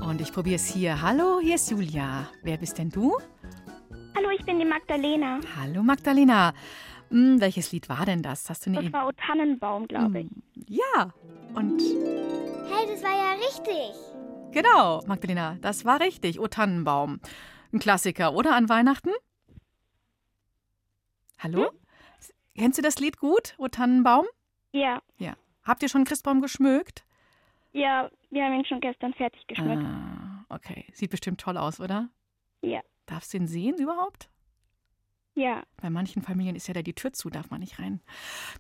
[0.02, 1.02] Und ich probiere es hier.
[1.02, 2.30] Hallo, hier ist Julia.
[2.44, 3.18] Wer bist denn du?
[4.18, 5.40] Hallo, ich bin die Magdalena.
[5.58, 6.52] Hallo Magdalena.
[7.10, 8.50] Hm, welches Lied war denn das?
[8.50, 10.28] Hast du eine Das war O Tannenbaum, glaube ich.
[10.68, 11.14] Ja.
[11.54, 11.82] Und
[12.70, 13.94] Hey, das war ja richtig.
[14.52, 16.40] Genau, Magdalena, das war richtig.
[16.40, 17.20] O Tannenbaum.
[17.74, 19.12] Ein Klassiker, oder an Weihnachten?
[21.40, 21.72] Hallo?
[22.56, 24.26] Kennst du das Lied gut, O Tannenbaum?
[24.72, 25.02] Ja.
[25.18, 25.36] Ja.
[25.64, 27.06] Habt ihr schon Christbaum geschmückt?
[27.74, 29.84] Ja, wir haben ihn schon gestern fertig geschmückt.
[29.84, 30.86] Ah, okay.
[30.94, 32.10] Sieht bestimmt toll aus, oder?
[32.62, 32.82] Ja.
[33.06, 34.30] Darfst du ihn sehen überhaupt?
[35.36, 35.64] Ja.
[35.80, 38.02] Bei manchen Familien ist ja da die Tür zu, darf man nicht rein.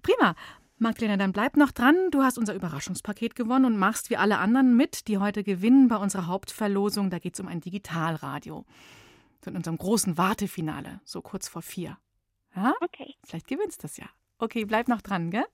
[0.03, 0.35] Prima.
[0.79, 1.95] Magdalena, dann bleib noch dran.
[2.11, 5.95] Du hast unser Überraschungspaket gewonnen und machst wie alle anderen mit, die heute gewinnen bei
[5.97, 7.09] unserer Hauptverlosung.
[7.09, 8.63] Da geht es um ein Digitalradio.
[9.43, 11.97] So in unserem großen Wartefinale, so kurz vor vier.
[12.55, 12.73] Ja?
[12.81, 13.15] Okay.
[13.23, 14.05] Vielleicht gewinnst du das ja.
[14.39, 15.45] Okay, bleib noch dran, gell?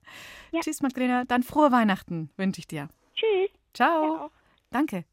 [0.52, 0.60] Ja.
[0.60, 1.24] Tschüss, Magdalena.
[1.24, 2.88] Dann frohe Weihnachten wünsche ich dir.
[3.14, 3.50] Tschüss.
[3.72, 4.30] Ciao.
[4.70, 5.04] Danke.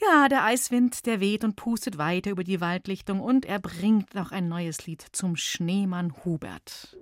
[0.00, 4.32] Ja, der Eiswind, der weht und pustet weiter über die Waldlichtung und er bringt noch
[4.32, 6.96] ein neues Lied zum Schneemann Hubert.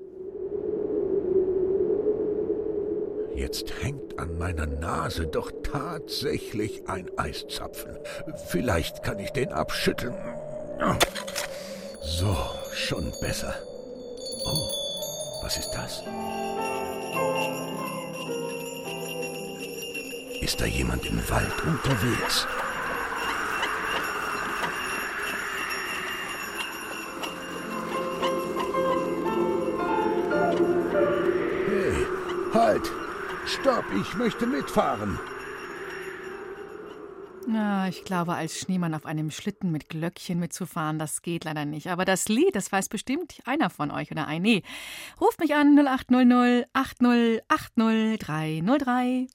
[3.39, 7.97] Jetzt hängt an meiner Nase doch tatsächlich ein Eiszapfen.
[8.49, 10.17] Vielleicht kann ich den abschütteln.
[12.03, 12.37] So,
[12.73, 13.55] schon besser.
[14.45, 16.03] Oh, was ist das?
[20.41, 22.45] Ist da jemand im Wald unterwegs?
[33.69, 35.19] Stopp, ich möchte mitfahren.
[37.47, 41.89] Na, ich glaube, als Schneemann auf einem Schlitten mit Glöckchen mitzufahren, das geht leider nicht.
[41.89, 44.41] Aber das Lied, das weiß bestimmt einer von euch oder ein.
[44.41, 44.63] Nee.
[45.21, 49.27] Ruft mich an 0800 80 80 303.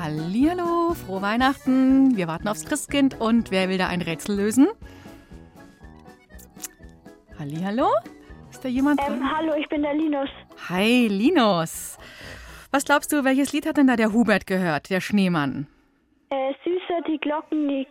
[0.00, 2.16] Hallihallo, frohe Weihnachten.
[2.16, 4.68] Wir warten aufs Christkind und wer will da ein Rätsel lösen?
[7.36, 7.88] Hallihallo?
[8.48, 9.14] Ist da jemand dran?
[9.14, 10.28] Ähm, hallo, ich bin der Linus.
[10.68, 11.98] Hi, Linus.
[12.70, 15.66] Was glaubst du, welches Lied hat denn da der Hubert gehört, der Schneemann?
[16.30, 17.86] Äh, süßer die Glocken, die,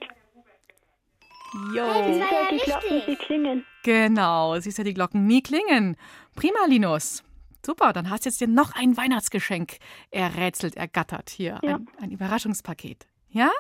[1.75, 1.83] Jo.
[1.83, 3.65] süßer die Glocken, die klingen.
[3.83, 5.97] Genau, du, die Glocken nie klingen.
[6.35, 7.23] Prima, Linus.
[7.67, 11.59] Super, dann hast du jetzt dir noch ein Weihnachtsgeschenk errätselt, ergattert hier.
[11.63, 11.75] Ja.
[11.75, 13.09] Ein, ein Überraschungspaket.
[13.27, 13.51] Ja?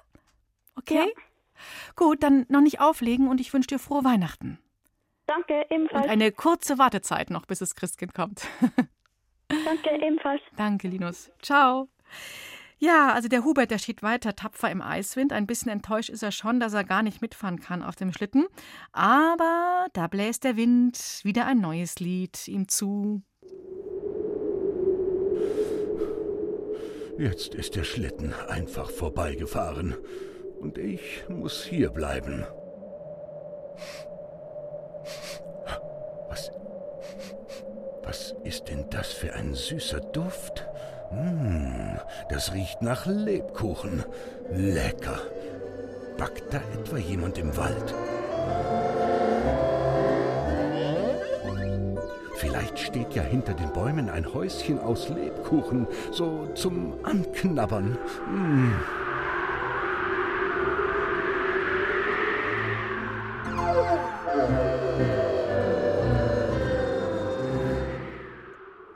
[0.77, 1.13] Okay?
[1.97, 4.59] Gut, dann noch nicht auflegen und ich wünsche dir frohe Weihnachten.
[5.25, 6.05] Danke, ebenfalls.
[6.05, 8.47] Und eine kurze Wartezeit noch, bis das Christkind kommt.
[9.49, 10.41] Danke, ebenfalls.
[10.55, 11.29] Danke, Linus.
[11.41, 11.89] Ciao.
[12.77, 15.33] Ja, also der Hubert, der steht weiter tapfer im Eiswind.
[15.33, 18.45] Ein bisschen enttäuscht ist er schon, dass er gar nicht mitfahren kann auf dem Schlitten.
[18.93, 23.21] Aber da bläst der Wind wieder ein neues Lied ihm zu.
[27.17, 29.95] Jetzt ist der Schlitten einfach vorbeigefahren.
[30.59, 32.45] Und ich muss hier bleiben.
[36.29, 36.51] Was.
[38.03, 40.67] Was ist denn das für ein süßer Duft?
[41.09, 41.99] Hm,
[42.29, 44.03] das riecht nach Lebkuchen.
[44.51, 45.19] Lecker.
[46.17, 47.95] Backt da etwa jemand im Wald?
[52.37, 57.97] Vielleicht steht ja hinter den Bäumen ein Häuschen aus Lebkuchen, so zum Anknabbern.
[58.27, 58.75] Hm.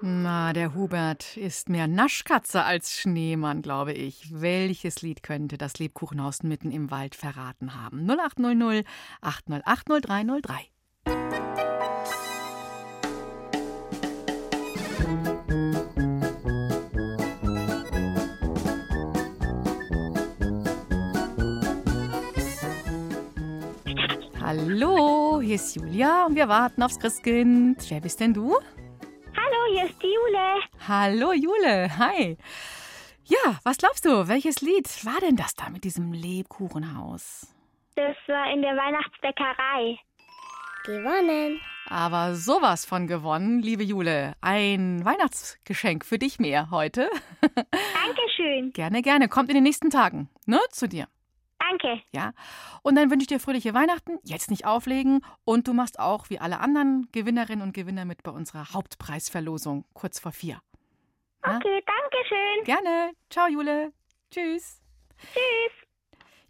[0.01, 4.27] Na, der Hubert ist mehr Naschkatze als Schneemann, glaube ich.
[4.31, 8.07] Welches Lied könnte das Lebkuchenhaus mitten im Wald verraten haben?
[8.07, 8.85] 0800
[9.21, 10.71] 8080
[24.73, 27.83] Hallo, hier ist Julia und wir warten aufs Christkind.
[27.89, 28.55] Wer bist denn du?
[29.35, 30.61] Hallo, hier ist die Jule.
[30.87, 32.37] Hallo Jule, hi.
[33.25, 37.53] Ja, was glaubst du, welches Lied war denn das da mit diesem Lebkuchenhaus?
[37.95, 39.99] Das war in der Weihnachtsbäckerei.
[40.85, 41.59] Gewonnen.
[41.87, 44.35] Aber sowas von gewonnen, liebe Jule.
[44.39, 47.09] Ein Weihnachtsgeschenk für dich mehr heute.
[47.41, 48.71] Dankeschön.
[48.71, 49.27] Gerne, gerne.
[49.27, 51.09] Kommt in den nächsten Tagen, ne, zu dir.
[51.71, 52.01] Danke.
[52.11, 52.33] Ja.
[52.81, 54.19] Und dann wünsche ich dir fröhliche Weihnachten.
[54.23, 55.23] Jetzt nicht auflegen.
[55.45, 60.19] Und du machst auch wie alle anderen Gewinnerinnen und Gewinner mit bei unserer Hauptpreisverlosung kurz
[60.19, 60.61] vor vier.
[61.45, 61.55] Ja?
[61.55, 62.65] Okay, danke schön.
[62.65, 63.11] Gerne.
[63.29, 63.93] Ciao, Jule.
[64.31, 64.81] Tschüss.
[65.17, 65.81] Tschüss.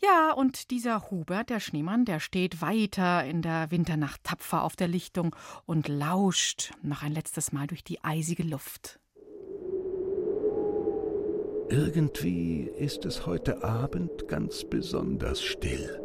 [0.03, 4.87] Ja, und dieser Hubert, der Schneemann, der steht weiter in der Winternacht tapfer auf der
[4.87, 5.35] Lichtung
[5.67, 9.00] und lauscht noch ein letztes Mal durch die eisige Luft.
[11.71, 16.01] Irgendwie ist es heute Abend ganz besonders still.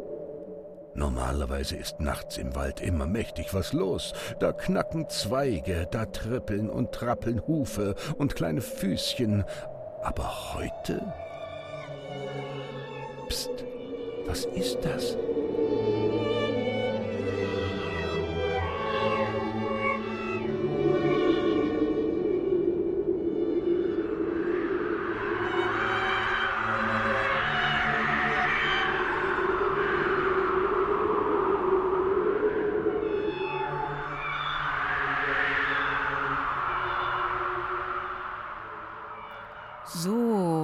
[0.95, 4.13] Normalerweise ist nachts im Wald immer mächtig was los.
[4.39, 9.43] Da knacken Zweige, da trippeln und trappeln Hufe und kleine Füßchen.
[10.01, 11.01] Aber heute?
[13.27, 13.65] Psst,
[14.25, 15.17] was ist das?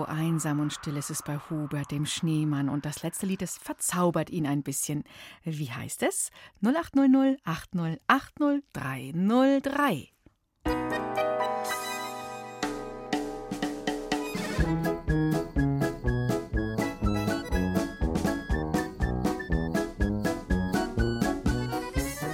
[0.04, 2.68] Einsam und still ist es bei Hubert, dem Schneemann.
[2.70, 5.06] Und das letzte Lied, das verzaubert ihn ein bisschen.
[5.44, 6.30] Wie heißt es?
[6.62, 10.10] 0800 8080303.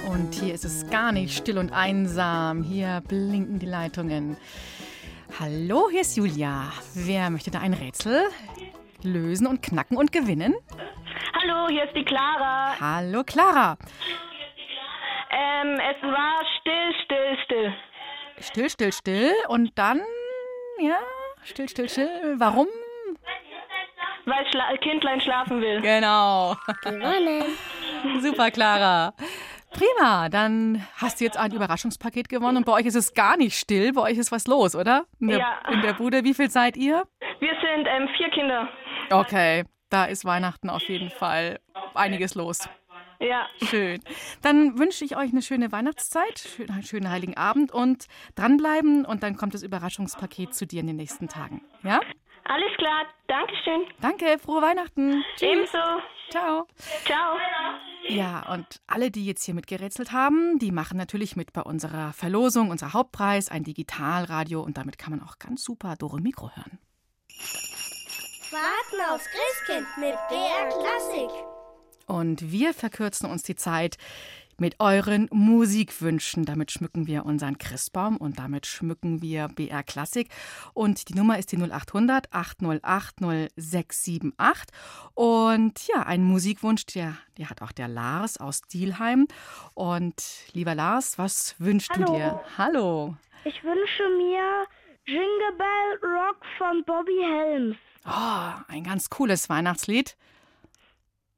[0.08, 2.62] Und hier ist es gar nicht still und einsam.
[2.62, 4.38] Hier blinken die Leitungen.
[5.38, 6.72] Hallo, hier ist Julia.
[6.94, 8.28] Wer möchte da ein Rätsel
[9.02, 10.54] lösen und knacken und gewinnen?
[11.34, 12.74] Hallo, hier ist die Clara.
[12.80, 13.76] Hallo, Clara.
[15.30, 17.74] Ähm, es war still, still, still.
[18.40, 19.32] Still, still, still.
[19.48, 20.00] Und dann,
[20.80, 20.98] ja,
[21.44, 22.34] still, still, still.
[22.38, 22.66] Warum?
[24.26, 25.80] Weil Schla Kindlein schlafen will.
[25.80, 26.56] Genau.
[26.82, 27.44] Gewonnen.
[28.20, 29.14] Super, Clara.
[29.72, 33.56] Prima, dann hast du jetzt ein Überraschungspaket gewonnen und bei euch ist es gar nicht
[33.58, 35.04] still, bei euch ist was los, oder?
[35.20, 35.58] In der, Ja.
[35.72, 37.04] in der Bude, wie viel seid ihr?
[37.38, 38.68] Wir sind ähm, vier Kinder.
[39.10, 41.60] Okay, da ist Weihnachten auf jeden Fall
[41.94, 42.68] einiges los.
[43.20, 43.46] Ja.
[43.62, 44.00] Schön.
[44.42, 49.36] Dann wünsche ich euch eine schöne Weihnachtszeit, einen schönen Heiligen Abend und dranbleiben und dann
[49.36, 51.60] kommt das Überraschungspaket zu dir in den nächsten Tagen.
[51.82, 52.00] Ja?
[52.50, 53.86] Alles klar, Dankeschön.
[54.00, 55.22] Danke, frohe Weihnachten.
[55.36, 55.48] Tschüss.
[55.48, 55.78] Ebenso.
[56.30, 56.66] Ciao.
[57.04, 57.36] Ciao.
[58.08, 62.70] Ja, und alle, die jetzt hier mitgerätselt haben, die machen natürlich mit bei unserer Verlosung,
[62.70, 66.80] unser Hauptpreis, ein Digitalradio und damit kann man auch ganz super Dore Mikro hören.
[68.50, 71.30] Warten aufs Christkind mit BR Klassik.
[72.08, 73.96] Und wir verkürzen uns die Zeit
[74.60, 76.44] mit euren Musikwünschen.
[76.44, 80.28] Damit schmücken wir unseren Christbaum und damit schmücken wir BR Klassik.
[80.74, 83.20] Und die Nummer ist die 0800 808
[83.56, 84.74] 0678.
[85.14, 89.26] Und ja, ein Musikwunsch, der, der hat auch der Lars aus Dielheim.
[89.74, 92.14] Und lieber Lars, was wünschst du Hallo.
[92.14, 92.40] dir?
[92.58, 93.16] Hallo.
[93.44, 94.66] Ich wünsche mir
[95.06, 97.76] Jingle Bell Rock von Bobby Helms.
[98.06, 100.16] Oh, ein ganz cooles Weihnachtslied.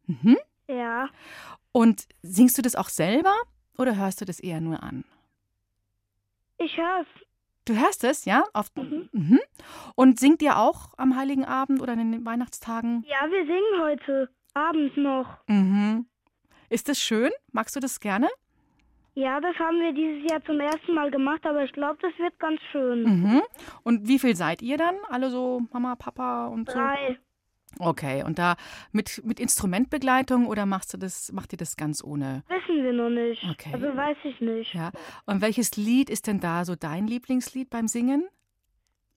[0.06, 0.36] Mhm.
[0.68, 1.08] Ja,
[1.72, 3.34] Und singst du das auch selber
[3.78, 5.04] oder hörst du das eher nur an?
[6.58, 7.06] ich hör's.
[7.64, 8.44] Du hörst es, ja?
[8.54, 9.40] Auf, mhm.
[9.94, 13.04] Und singt ihr auch am Heiligen Abend oder in den Weihnachtstagen?
[13.06, 15.38] Ja, wir singen heute Abend noch.
[15.46, 16.06] Mhm.
[16.70, 17.30] Ist das schön?
[17.52, 18.28] Magst du das gerne?
[19.14, 22.36] Ja, das haben wir dieses Jahr zum ersten Mal gemacht, aber ich glaube, das wird
[22.40, 23.04] ganz schön.
[23.04, 23.42] Mhm.
[23.84, 24.96] Und wie viel seid ihr dann?
[25.08, 26.78] Alle so Mama, Papa und so?
[26.78, 27.18] Drei.
[27.78, 28.56] Okay, und da
[28.92, 32.42] mit, mit Instrumentbegleitung oder machst du das, macht ihr das ganz ohne?
[32.48, 33.42] Wissen wir noch nicht.
[33.50, 33.70] Okay.
[33.72, 34.74] Also weiß ich nicht.
[34.74, 34.90] Ja.
[35.26, 38.28] Und welches Lied ist denn da so dein Lieblingslied beim Singen?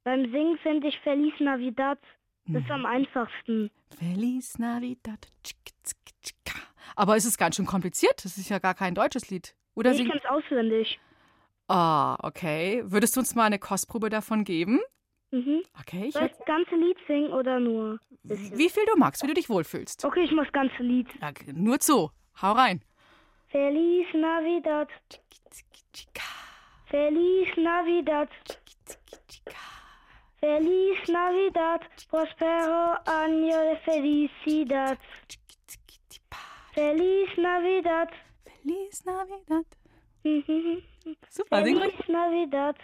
[0.04, 2.00] Beim Singen finde ich Feliz Navidad.
[2.48, 3.72] Das ist am einfachsten.
[3.98, 5.28] Feliz Navidad.
[6.96, 8.24] Aber es ist ganz schön kompliziert.
[8.24, 9.56] Das ist ja gar kein deutsches Lied.
[9.74, 11.00] Oder ich sing- kann es auswendig.
[11.68, 12.84] Ah, okay.
[12.86, 14.80] Würdest du uns mal eine Kostprobe davon geben?
[15.36, 15.64] Mhm.
[15.82, 18.00] Okay, ich Soll ich das ganze Lied singen oder nur?
[18.24, 20.06] Wie viel du magst, wie du dich wohlfühlst.
[20.06, 21.10] Okay, ich mach das ganze Lied.
[21.22, 22.10] Ja, nur zu.
[22.42, 22.82] Hau rein.
[23.50, 24.88] Feliz Navidad.
[26.86, 28.30] Feliz Navidad.
[30.40, 31.82] Feliz Navidad.
[32.10, 34.98] Prospero año de felicidad.
[36.74, 38.10] Feliz Navidad.
[38.46, 39.66] Feliz Navidad.
[41.30, 42.78] Super, Feliz Navidad.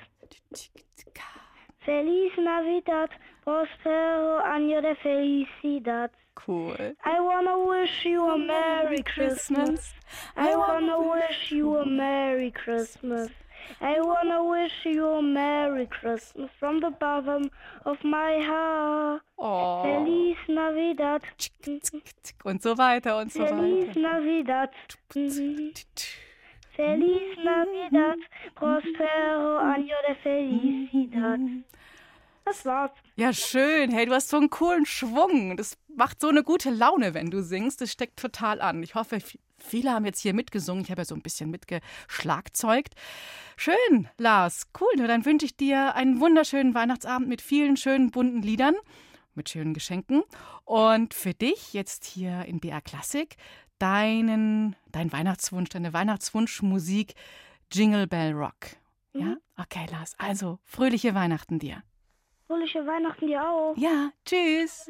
[1.85, 3.09] Feliz Navidad.
[3.43, 6.11] Prospero año de felicidad.
[6.35, 6.95] Cool.
[7.03, 9.93] I wanna wish you a Merry Christmas.
[10.35, 13.29] I wanna wish you a Merry Christmas.
[13.79, 17.49] I wanna wish you a Merry Christmas from the bottom
[17.85, 19.21] of my heart.
[19.37, 19.83] Oh.
[19.83, 21.21] Feliz Navidad.
[22.43, 23.99] Und so weiter und so Feliz weiter.
[23.99, 24.69] Navidad.
[26.75, 28.17] Feliz Navidad.
[28.55, 31.39] Prospero año de felicidad.
[32.45, 32.91] Das war's.
[33.15, 33.91] Ja, schön.
[33.91, 35.57] Hey, du hast so einen coolen Schwung.
[35.57, 37.81] Das macht so eine gute Laune, wenn du singst.
[37.81, 38.81] Das steckt total an.
[38.83, 39.19] Ich hoffe,
[39.57, 40.83] viele haben jetzt hier mitgesungen.
[40.83, 42.95] Ich habe ja so ein bisschen mitgeschlagzeugt.
[43.57, 44.67] Schön, Lars.
[44.79, 45.07] Cool.
[45.07, 48.75] Dann wünsche ich dir einen wunderschönen Weihnachtsabend mit vielen schönen bunten Liedern,
[49.35, 50.23] mit schönen Geschenken.
[50.65, 53.35] Und für dich jetzt hier in BR Klassik
[53.81, 57.15] deinen, dein Weihnachtswunsch, deine Weihnachtswunschmusik
[57.71, 58.77] Jingle Bell Rock.
[59.13, 59.37] Ja?
[59.57, 60.15] Okay, Lars.
[60.17, 61.83] Also, fröhliche Weihnachten dir.
[62.47, 63.75] Fröhliche Weihnachten dir auch.
[63.77, 64.89] Ja, tschüss.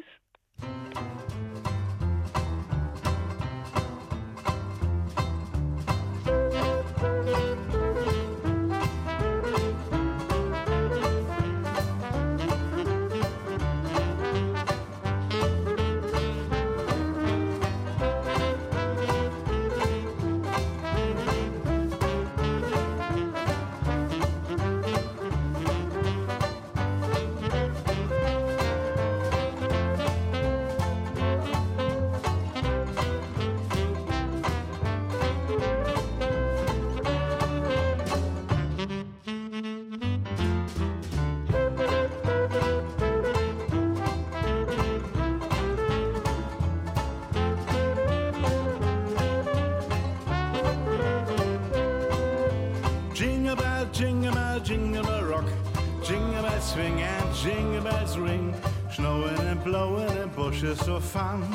[56.72, 58.54] Swing and jingle bells ring,
[58.94, 61.46] snowing and blowing and bushes of fun.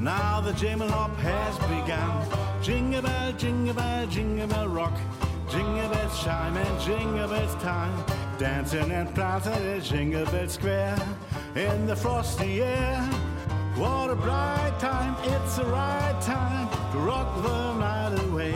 [0.00, 2.26] Now the jingle hop has begun.
[2.62, 4.96] Jingle bell, jingle bell, jingle bell rock.
[5.50, 7.92] Jingle bells chime and jingle bells time.
[8.38, 10.98] Dancing and prancing in Jingle Bell Square
[11.54, 13.02] in the frosty air.
[13.76, 18.54] What a bright time, it's the right time to rock the night away.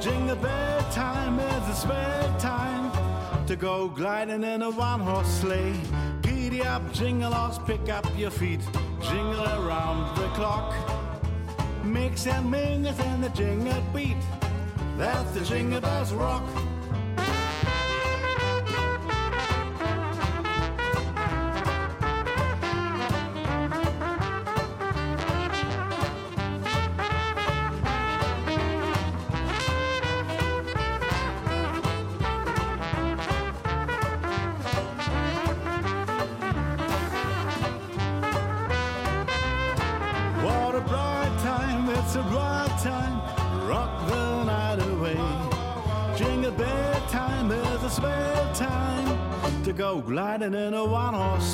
[0.00, 2.81] Jingle bell time is a swell time
[3.52, 5.78] to go gliding in a one horse sleigh.
[6.22, 8.60] Giddy up, jingle horse, pick up your feet,
[9.02, 10.74] jingle around the clock.
[11.84, 14.16] Mix and mingle and the jingle beat.
[14.96, 16.71] That's the jingle bells rock.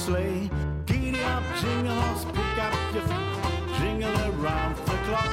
[0.09, 0.51] Sleigh.
[0.87, 3.31] Giddy up, jingle horse, pick up your feet,
[3.79, 5.33] jingle around the clock.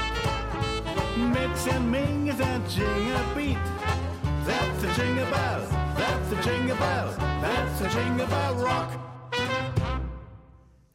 [1.35, 3.57] Mix and mingles and jingle beat.
[4.45, 5.61] That's the jingle bell,
[5.99, 7.07] that's the jingle bell,
[7.41, 8.91] that's the jingle bell rock.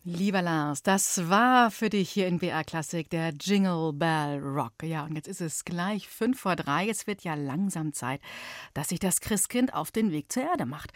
[0.05, 4.72] Lieber Lars, das war für dich hier in BR Klassik der Jingle Bell Rock.
[4.83, 6.89] Ja, und jetzt ist es gleich fünf vor drei.
[6.89, 8.20] Es wird ja langsam Zeit,
[8.72, 10.93] dass sich das Christkind auf den Weg zur Erde macht.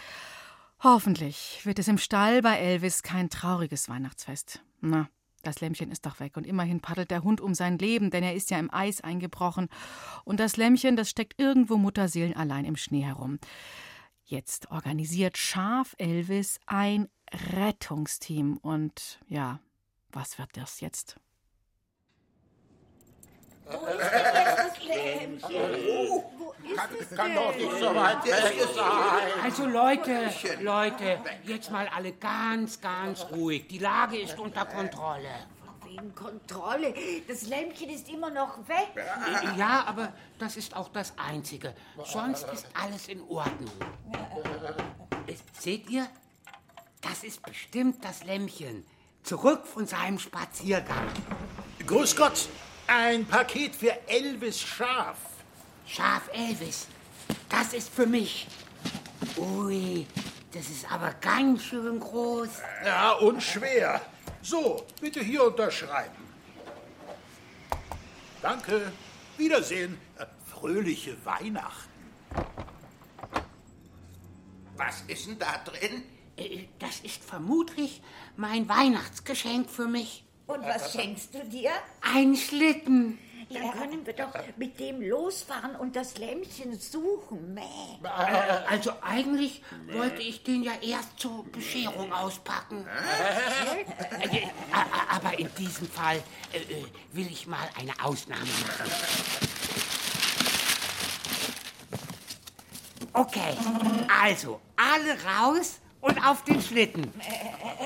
[0.84, 4.62] Hoffentlich wird es im Stall bei Elvis kein trauriges Weihnachtsfest.
[4.82, 5.08] Na,
[5.42, 8.34] das Lämmchen ist doch weg und immerhin paddelt der Hund um sein Leben, denn er
[8.34, 9.70] ist ja im Eis eingebrochen.
[10.26, 13.38] Und das Lämmchen, das steckt irgendwo Mutterseelen allein im Schnee herum.
[14.24, 18.58] Jetzt organisiert Schaf Elvis ein Rettungsteam.
[18.58, 19.60] Und ja,
[20.12, 21.16] was wird das jetzt?
[27.16, 29.42] Kann doch nicht so weit weg sein.
[29.42, 33.68] Also Leute, Leute, jetzt mal alle ganz, ganz ruhig.
[33.68, 35.28] Die Lage ist unter Kontrolle.
[35.84, 36.94] Wegen Kontrolle.
[37.26, 38.88] Das Lämpchen ist immer noch weg.
[39.56, 41.74] Ja, aber das ist auch das Einzige.
[42.04, 43.72] Sonst ist alles in Ordnung.
[45.58, 46.06] Seht ihr?
[47.00, 48.84] Das ist bestimmt das Lämmchen.
[49.22, 51.08] Zurück von seinem Spaziergang.
[51.86, 52.48] Grüß Gott,
[52.86, 55.16] ein Paket für Elvis Schaf.
[55.86, 56.86] Schaf Elvis,
[57.48, 58.46] das ist für mich.
[59.36, 60.06] Ui,
[60.52, 62.48] das ist aber ganz schön groß.
[62.84, 64.00] Ja, und schwer.
[64.42, 66.24] So, bitte hier unterschreiben.
[68.42, 68.92] Danke.
[69.36, 69.98] Wiedersehen.
[70.18, 71.90] Äh, Fröhliche Weihnachten.
[74.76, 76.02] Was ist denn da drin?
[76.78, 78.02] Das ist vermutlich
[78.36, 80.23] mein Weihnachtsgeschenk für mich.
[80.46, 81.70] Und was schenkst du dir?
[82.02, 83.18] Ein Schlitten.
[83.50, 87.54] Dann können wir doch mit dem losfahren und das Lämmchen suchen.
[87.54, 87.60] Mäh.
[88.02, 88.08] Äh,
[88.68, 92.86] Also eigentlich wollte ich den ja erst zur Bescherung auspacken.
[94.20, 94.46] Äh, äh,
[95.10, 96.22] Aber in diesem Fall
[96.52, 98.90] äh, äh, will ich mal eine Ausnahme machen.
[103.12, 103.56] Okay,
[104.22, 107.12] also alle raus und auf den Schlitten.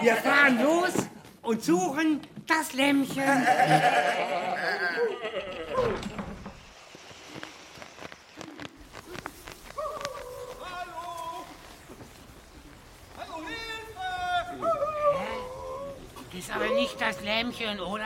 [0.00, 0.92] Wir fahren los
[1.49, 3.24] und suchen das Lämmchen.
[16.30, 18.05] Das ist aber nicht das Lämmchen, oder?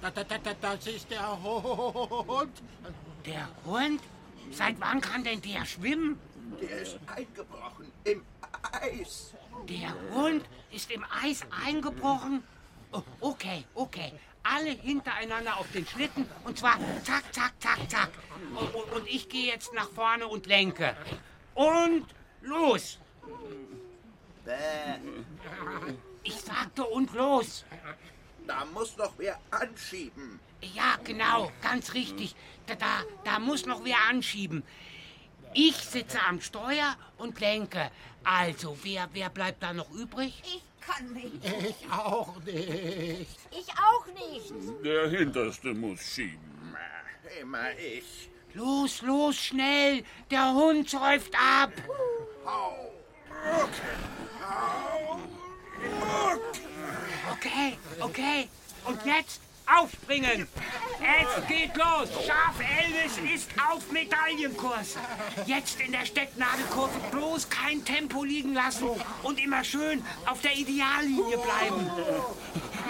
[0.00, 2.62] Das ist der Hund.
[3.26, 4.00] Der Hund?
[4.52, 6.20] Seit wann kann denn der schwimmen?
[6.60, 8.22] Der ist eingebrochen im
[8.80, 9.34] Eis.
[9.68, 12.44] Der Hund ist im Eis eingebrochen?
[12.96, 14.12] Oh, okay, okay.
[14.42, 18.10] Alle hintereinander auf den Schlitten und zwar zack, zack, zack, zack.
[18.54, 20.96] Und, und, und ich gehe jetzt nach vorne und lenke.
[21.54, 22.06] Und
[22.42, 22.98] los!
[26.22, 27.64] Ich sagte und los.
[28.46, 30.40] Da muss noch wer anschieben.
[30.62, 32.34] Ja, genau, ganz richtig.
[32.66, 34.62] Da, da, da muss noch wer anschieben.
[35.52, 37.90] Ich sitze am Steuer und lenke.
[38.24, 40.42] Also, wer, wer bleibt da noch übrig?
[40.44, 41.44] Ich kann nicht.
[41.44, 43.38] Ich auch nicht.
[43.50, 44.84] Ich auch nicht.
[44.84, 46.76] Der Hinterste muss schieben.
[47.40, 48.30] Immer ich.
[48.54, 50.02] Los, los, schnell!
[50.30, 51.72] Der Hund säuft ab!
[57.32, 58.48] Okay, okay.
[58.86, 60.46] Und jetzt aufspringen!
[61.00, 62.08] Es geht los.
[62.26, 64.96] Schaf Elvis ist auf Medaillenkurs.
[65.46, 68.88] Jetzt in der Stecknadelkurve bloß kein Tempo liegen lassen
[69.22, 71.90] und immer schön auf der Ideallinie bleiben.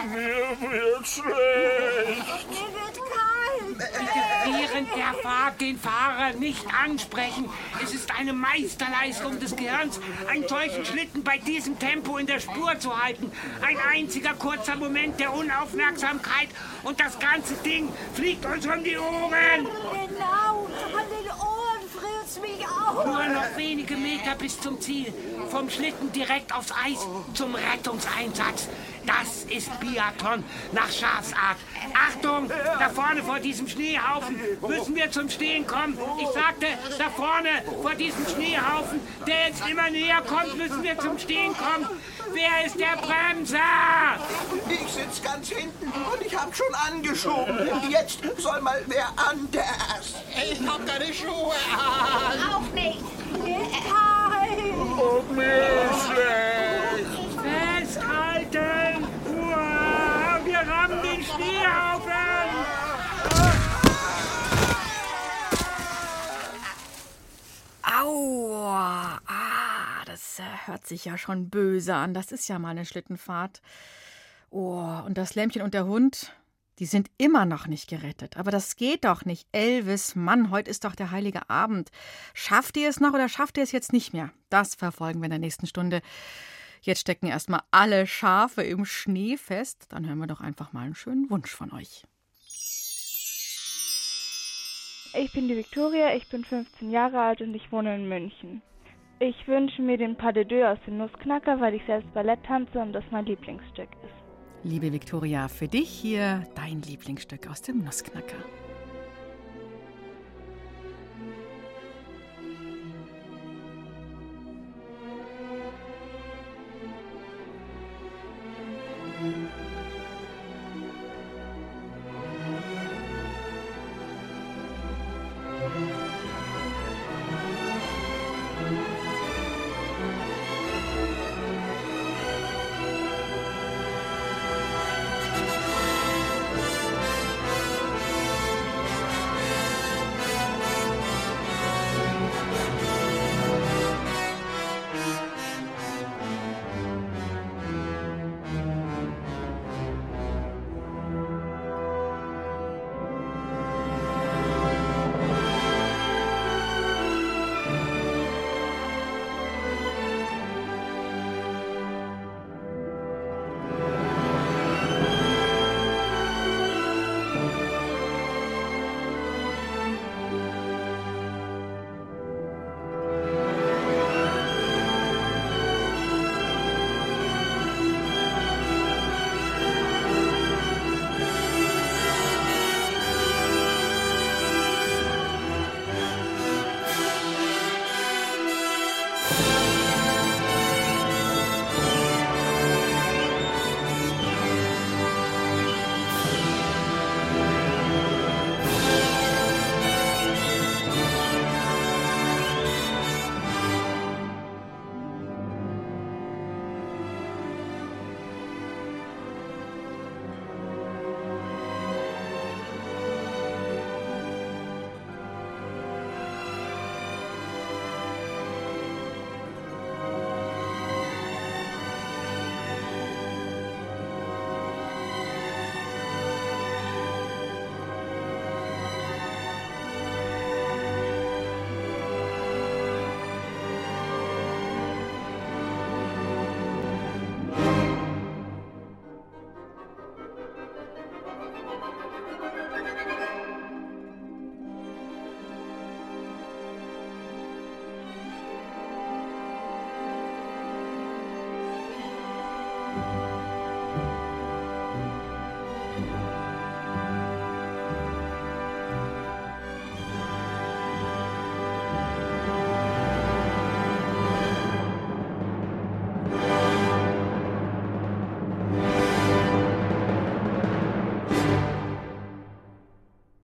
[0.04, 2.50] Mir wird schlecht.
[2.50, 3.78] Mir wird kalt.
[3.78, 7.48] Bitte während der Fahrt den Fahrer nicht ansprechen.
[7.82, 12.78] Es ist eine Meisterleistung des Gehirns, einen solchen Schlitten bei diesem Tempo in der Spur
[12.78, 13.32] zu halten.
[13.62, 16.48] Ein einziger kurzer Moment der Unaufmerksamkeit
[16.82, 19.32] und das ganze Ding fliegt uns um die Ohren.
[19.64, 23.04] Genau, von den Ohren friert mich auch.
[23.04, 25.12] Nur noch wenige Meter bis zum Ziel.
[25.50, 28.68] Vom Schlitten direkt aufs Eis zum Rettungseinsatz.
[29.06, 30.42] Das ist Biathlon
[30.72, 31.56] nach Schafsart.
[31.94, 35.96] Achtung, da vorne vor diesem Schneehaufen müssen wir zum Stehen kommen.
[36.20, 36.66] Ich sagte,
[36.98, 41.88] da vorne vor diesem Schneehaufen, der jetzt immer näher kommt, müssen wir zum Stehen kommen.
[42.32, 43.58] Wer ist der Bremser?
[44.68, 47.70] Ich sitz ganz hinten und ich hab schon angeschoben.
[47.88, 50.14] Jetzt soll mal wer anders.
[50.50, 52.54] Ich hab keine Schuhe an.
[52.54, 52.98] Auch nicht.
[54.76, 57.06] Und mir ist schlecht.
[57.42, 59.04] Festhalten!
[59.26, 62.12] Uah, wir rammen den Schneehaufen!
[67.82, 69.20] Aua!
[69.26, 72.14] Ah, das äh, hört sich ja schon böse an.
[72.14, 73.62] Das ist ja mal eine Schlittenfahrt.
[74.50, 76.32] Oh, und das Lämpchen und der Hund,
[76.78, 78.36] die sind immer noch nicht gerettet.
[78.36, 79.46] Aber das geht doch nicht.
[79.52, 81.90] Elvis, Mann, heute ist doch der heilige Abend.
[82.34, 84.30] Schafft ihr es noch oder schafft ihr es jetzt nicht mehr?
[84.50, 86.02] Das verfolgen wir in der nächsten Stunde.
[86.82, 89.86] Jetzt stecken erstmal alle Schafe im Schnee fest.
[89.88, 92.04] Dann hören wir doch einfach mal einen schönen Wunsch von euch.
[95.14, 98.60] Ich bin die Viktoria, ich bin 15 Jahre alt und ich wohne in München.
[99.18, 102.78] Ich wünsche mir den Pas de deux aus dem Nussknacker, weil ich selbst Ballett tanze
[102.78, 104.25] und das mein Lieblingsstück ist.
[104.68, 108.34] Liebe Viktoria, für dich hier dein Lieblingsstück aus dem Nussknacker.